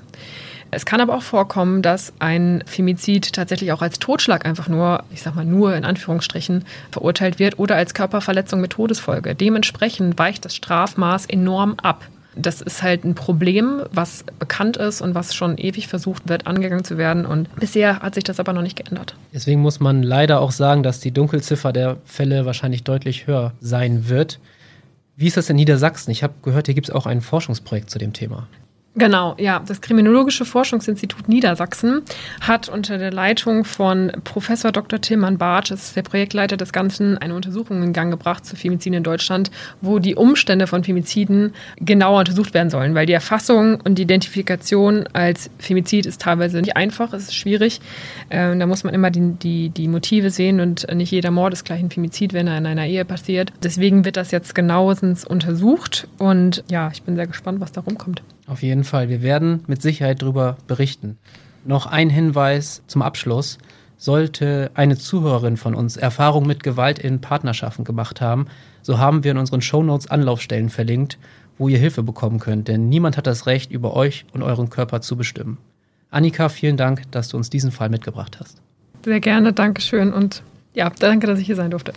Es 0.71 0.85
kann 0.85 1.01
aber 1.01 1.15
auch 1.15 1.23
vorkommen, 1.23 1.81
dass 1.81 2.13
ein 2.19 2.63
Femizid 2.65 3.33
tatsächlich 3.33 3.71
auch 3.71 3.81
als 3.81 3.97
Totschlag 3.99 4.45
einfach 4.45 4.67
nur, 4.67 5.03
ich 5.11 5.21
sag 5.21 5.35
mal 5.35 5.45
nur 5.45 5.75
in 5.75 5.85
Anführungsstrichen, 5.85 6.65
verurteilt 6.91 7.39
wird 7.39 7.57
oder 7.57 7.75
als 7.75 7.93
Körperverletzung 7.93 8.61
mit 8.61 8.71
Todesfolge. 8.71 9.33
Dementsprechend 9.35 10.17
weicht 10.19 10.45
das 10.45 10.55
Strafmaß 10.55 11.25
enorm 11.27 11.75
ab. 11.81 12.05
Das 12.41 12.62
ist 12.62 12.84
halt 12.84 13.03
ein 13.03 13.15
Problem, 13.15 13.81
was 13.91 14.24
bekannt 14.39 14.77
ist 14.77 15.01
und 15.01 15.15
was 15.15 15.34
schon 15.34 15.58
ewig 15.58 15.88
versucht 15.88 16.29
wird, 16.29 16.48
angegangen 16.48 16.84
zu 16.84 16.98
werden. 16.98 17.25
Und 17.25 17.53
bisher 17.55 18.00
hat 18.00 18.15
sich 18.15 18.24
das 18.24 18.39
aber 18.39 18.53
noch 18.53 18.62
nicht 18.62 18.77
geändert. 18.77 19.15
Deswegen 19.34 19.62
muss 19.62 19.79
man 19.79 20.03
leider 20.03 20.39
auch 20.41 20.51
sagen, 20.51 20.84
dass 20.84 21.00
die 21.00 21.12
Dunkelziffer 21.12 21.74
der 21.74 21.98
Fälle 22.05 22.46
wahrscheinlich 22.46 22.84
deutlich 22.84 23.27
höher 23.27 23.53
sein 23.60 24.10
wird. 24.10 24.39
Wie 25.15 25.27
ist 25.27 25.38
das 25.38 25.50
in 25.50 25.58
Niedersachsen? 25.58 26.12
Ich 26.12 26.24
habe 26.24 26.34
gehört, 26.43 26.67
hier 26.67 26.75
gibt 26.75 26.89
es 26.89 26.96
auch 26.96 27.05
ein 27.05 27.22
Forschungsprojekt 27.22 27.89
zu 27.89 28.00
dem 28.00 28.13
Thema. 28.13 28.48
Genau, 28.96 29.36
ja. 29.38 29.62
Das 29.65 29.81
Kriminologische 29.81 30.46
Forschungsinstitut 30.46 31.29
Niedersachsen 31.29 32.01
hat 32.41 32.69
unter 32.69 32.98
der 32.98 33.12
Leitung 33.12 33.63
von 33.63 34.12
Professor 34.24 34.72
Dr. 34.72 35.00
Tilman 35.00 35.38
Bartsch, 35.38 35.72
das 35.72 35.84
ist 35.84 35.96
der 35.96 36.01
Projektleiter 36.01 36.58
des 36.58 36.74
Ganzen, 36.74 37.17
eine 37.17 37.36
Untersuchung 37.36 37.84
in 37.84 37.93
Gang 37.93 38.10
gebracht 38.12 38.46
zu 38.46 38.55
Femiziden 38.55 38.98
in 38.98 39.03
Deutschland, 39.03 39.51
wo 39.81 40.00
die 40.00 40.15
Umstände 40.15 40.65
von 40.65 40.84
Femiziden 40.84 41.53
genauer 41.77 42.19
untersucht 42.19 42.55
werden 42.55 42.72
sollen, 42.72 42.96
weil 42.96 43.05
die 43.05 43.13
Erfassung 43.13 43.79
und 43.79 44.00
die 44.00 44.01
Identifikation 44.01 45.05
als 45.13 45.51
Femizid 45.60 46.08
ist 46.08 46.22
teilweise 46.22 46.60
nicht 46.60 46.75
einfach, 46.75 47.13
es 47.13 47.24
ist 47.24 47.36
schwierig. 47.36 47.81
Ähm, 48.31 48.60
da 48.60 48.65
muss 48.65 48.84
man 48.84 48.96
immer 48.96 49.12
die, 49.12 49.34
die, 49.34 49.69
die 49.69 49.88
Motive 49.88 50.31
sehen 50.31 50.60
und 50.60 50.88
nicht 50.93 51.12
jeder 51.12 51.31
Mord 51.31 51.53
ist 51.53 51.63
gleich 51.63 51.79
ein 51.79 51.91
Femizid, 51.91 52.34
wenn 52.34 52.48
er 52.48 52.58
in 52.58 52.65
einer 52.65 52.88
Ehe 52.88 53.05
passiert. 53.05 53.53
Deswegen 53.62 54.03
wird 54.03 54.17
das 54.17 54.31
jetzt 54.31 54.55
genauestens 54.55 55.25
untersucht 55.25 56.08
und 56.17 56.63
ja, 56.72 56.89
ich 56.91 57.03
bin 57.03 57.15
sehr 57.15 57.27
gespannt, 57.27 57.62
was 57.62 57.72
da 57.72 57.81
rumkommt. 57.81 58.24
Auf 58.49 58.63
jeden 58.63 58.83
Fall. 58.83 59.09
Wir 59.09 59.21
werden 59.21 59.63
mit 59.67 59.83
Sicherheit 59.83 60.23
darüber 60.23 60.57
berichten. 60.65 61.19
Noch 61.65 61.85
ein 61.85 62.09
Hinweis 62.09 62.81
zum 62.87 63.03
Abschluss. 63.03 63.59
Sollte 63.97 64.71
eine 64.73 64.97
Zuhörerin 64.97 65.55
von 65.55 65.75
uns 65.75 65.97
Erfahrung 65.97 66.47
mit 66.47 66.63
Gewalt 66.63 66.97
in 66.97 67.21
Partnerschaften 67.21 67.83
gemacht 67.83 68.21
haben, 68.21 68.47
so 68.81 68.97
haben 68.97 69.25
wir 69.25 69.31
in 69.31 69.37
unseren 69.37 69.61
Shownotes 69.61 70.09
Anlaufstellen 70.09 70.69
verlinkt, 70.69 71.17
wo 71.57 71.67
ihr 71.67 71.77
Hilfe 71.77 72.01
bekommen 72.01 72.39
könnt, 72.39 72.69
denn 72.69 72.87
niemand 72.87 73.17
hat 73.17 73.27
das 73.27 73.45
Recht, 73.45 73.71
über 73.71 73.93
euch 73.93 74.25
und 74.31 74.41
euren 74.41 74.69
Körper 74.69 75.01
zu 75.01 75.17
bestimmen. 75.17 75.57
Annika, 76.09 76.47
vielen 76.47 76.77
Dank, 76.77 77.11
dass 77.11 77.27
du 77.27 77.35
uns 77.35 77.49
diesen 77.49 77.71
Fall 77.71 77.89
mitgebracht 77.89 78.39
hast. 78.39 78.61
Sehr 79.03 79.19
gerne, 79.19 79.51
Dankeschön 79.51 80.13
und 80.13 80.43
ja, 80.73 80.89
danke, 80.97 81.27
dass 81.27 81.37
ich 81.37 81.45
hier 81.45 81.57
sein 81.57 81.71
durfte. 81.71 81.91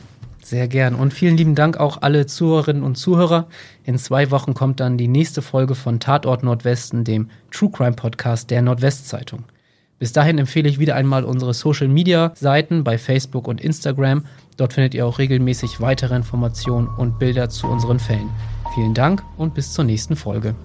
Sehr 0.44 0.68
gern. 0.68 0.94
Und 0.94 1.14
vielen 1.14 1.36
lieben 1.36 1.54
Dank 1.54 1.76
auch 1.78 2.02
alle 2.02 2.26
Zuhörerinnen 2.26 2.82
und 2.82 2.96
Zuhörer. 2.96 3.46
In 3.84 3.96
zwei 3.96 4.30
Wochen 4.30 4.54
kommt 4.54 4.80
dann 4.80 4.98
die 4.98 5.08
nächste 5.08 5.40
Folge 5.40 5.74
von 5.74 6.00
Tatort 6.00 6.42
Nordwesten, 6.42 7.04
dem 7.04 7.30
True 7.50 7.70
Crime 7.70 7.92
Podcast 7.92 8.50
der 8.50 8.60
Nordwestzeitung. 8.62 9.44
Bis 9.98 10.12
dahin 10.12 10.38
empfehle 10.38 10.68
ich 10.68 10.80
wieder 10.80 10.96
einmal 10.96 11.22
unsere 11.22 11.54
Social 11.54 11.86
Media 11.86 12.32
Seiten 12.34 12.82
bei 12.82 12.98
Facebook 12.98 13.46
und 13.46 13.60
Instagram. 13.60 14.24
Dort 14.56 14.72
findet 14.72 14.94
ihr 14.94 15.06
auch 15.06 15.20
regelmäßig 15.20 15.80
weitere 15.80 16.16
Informationen 16.16 16.88
und 16.88 17.20
Bilder 17.20 17.48
zu 17.48 17.68
unseren 17.68 18.00
Fällen. 18.00 18.28
Vielen 18.74 18.94
Dank 18.94 19.22
und 19.36 19.54
bis 19.54 19.72
zur 19.72 19.84
nächsten 19.84 20.16
Folge. 20.16 20.56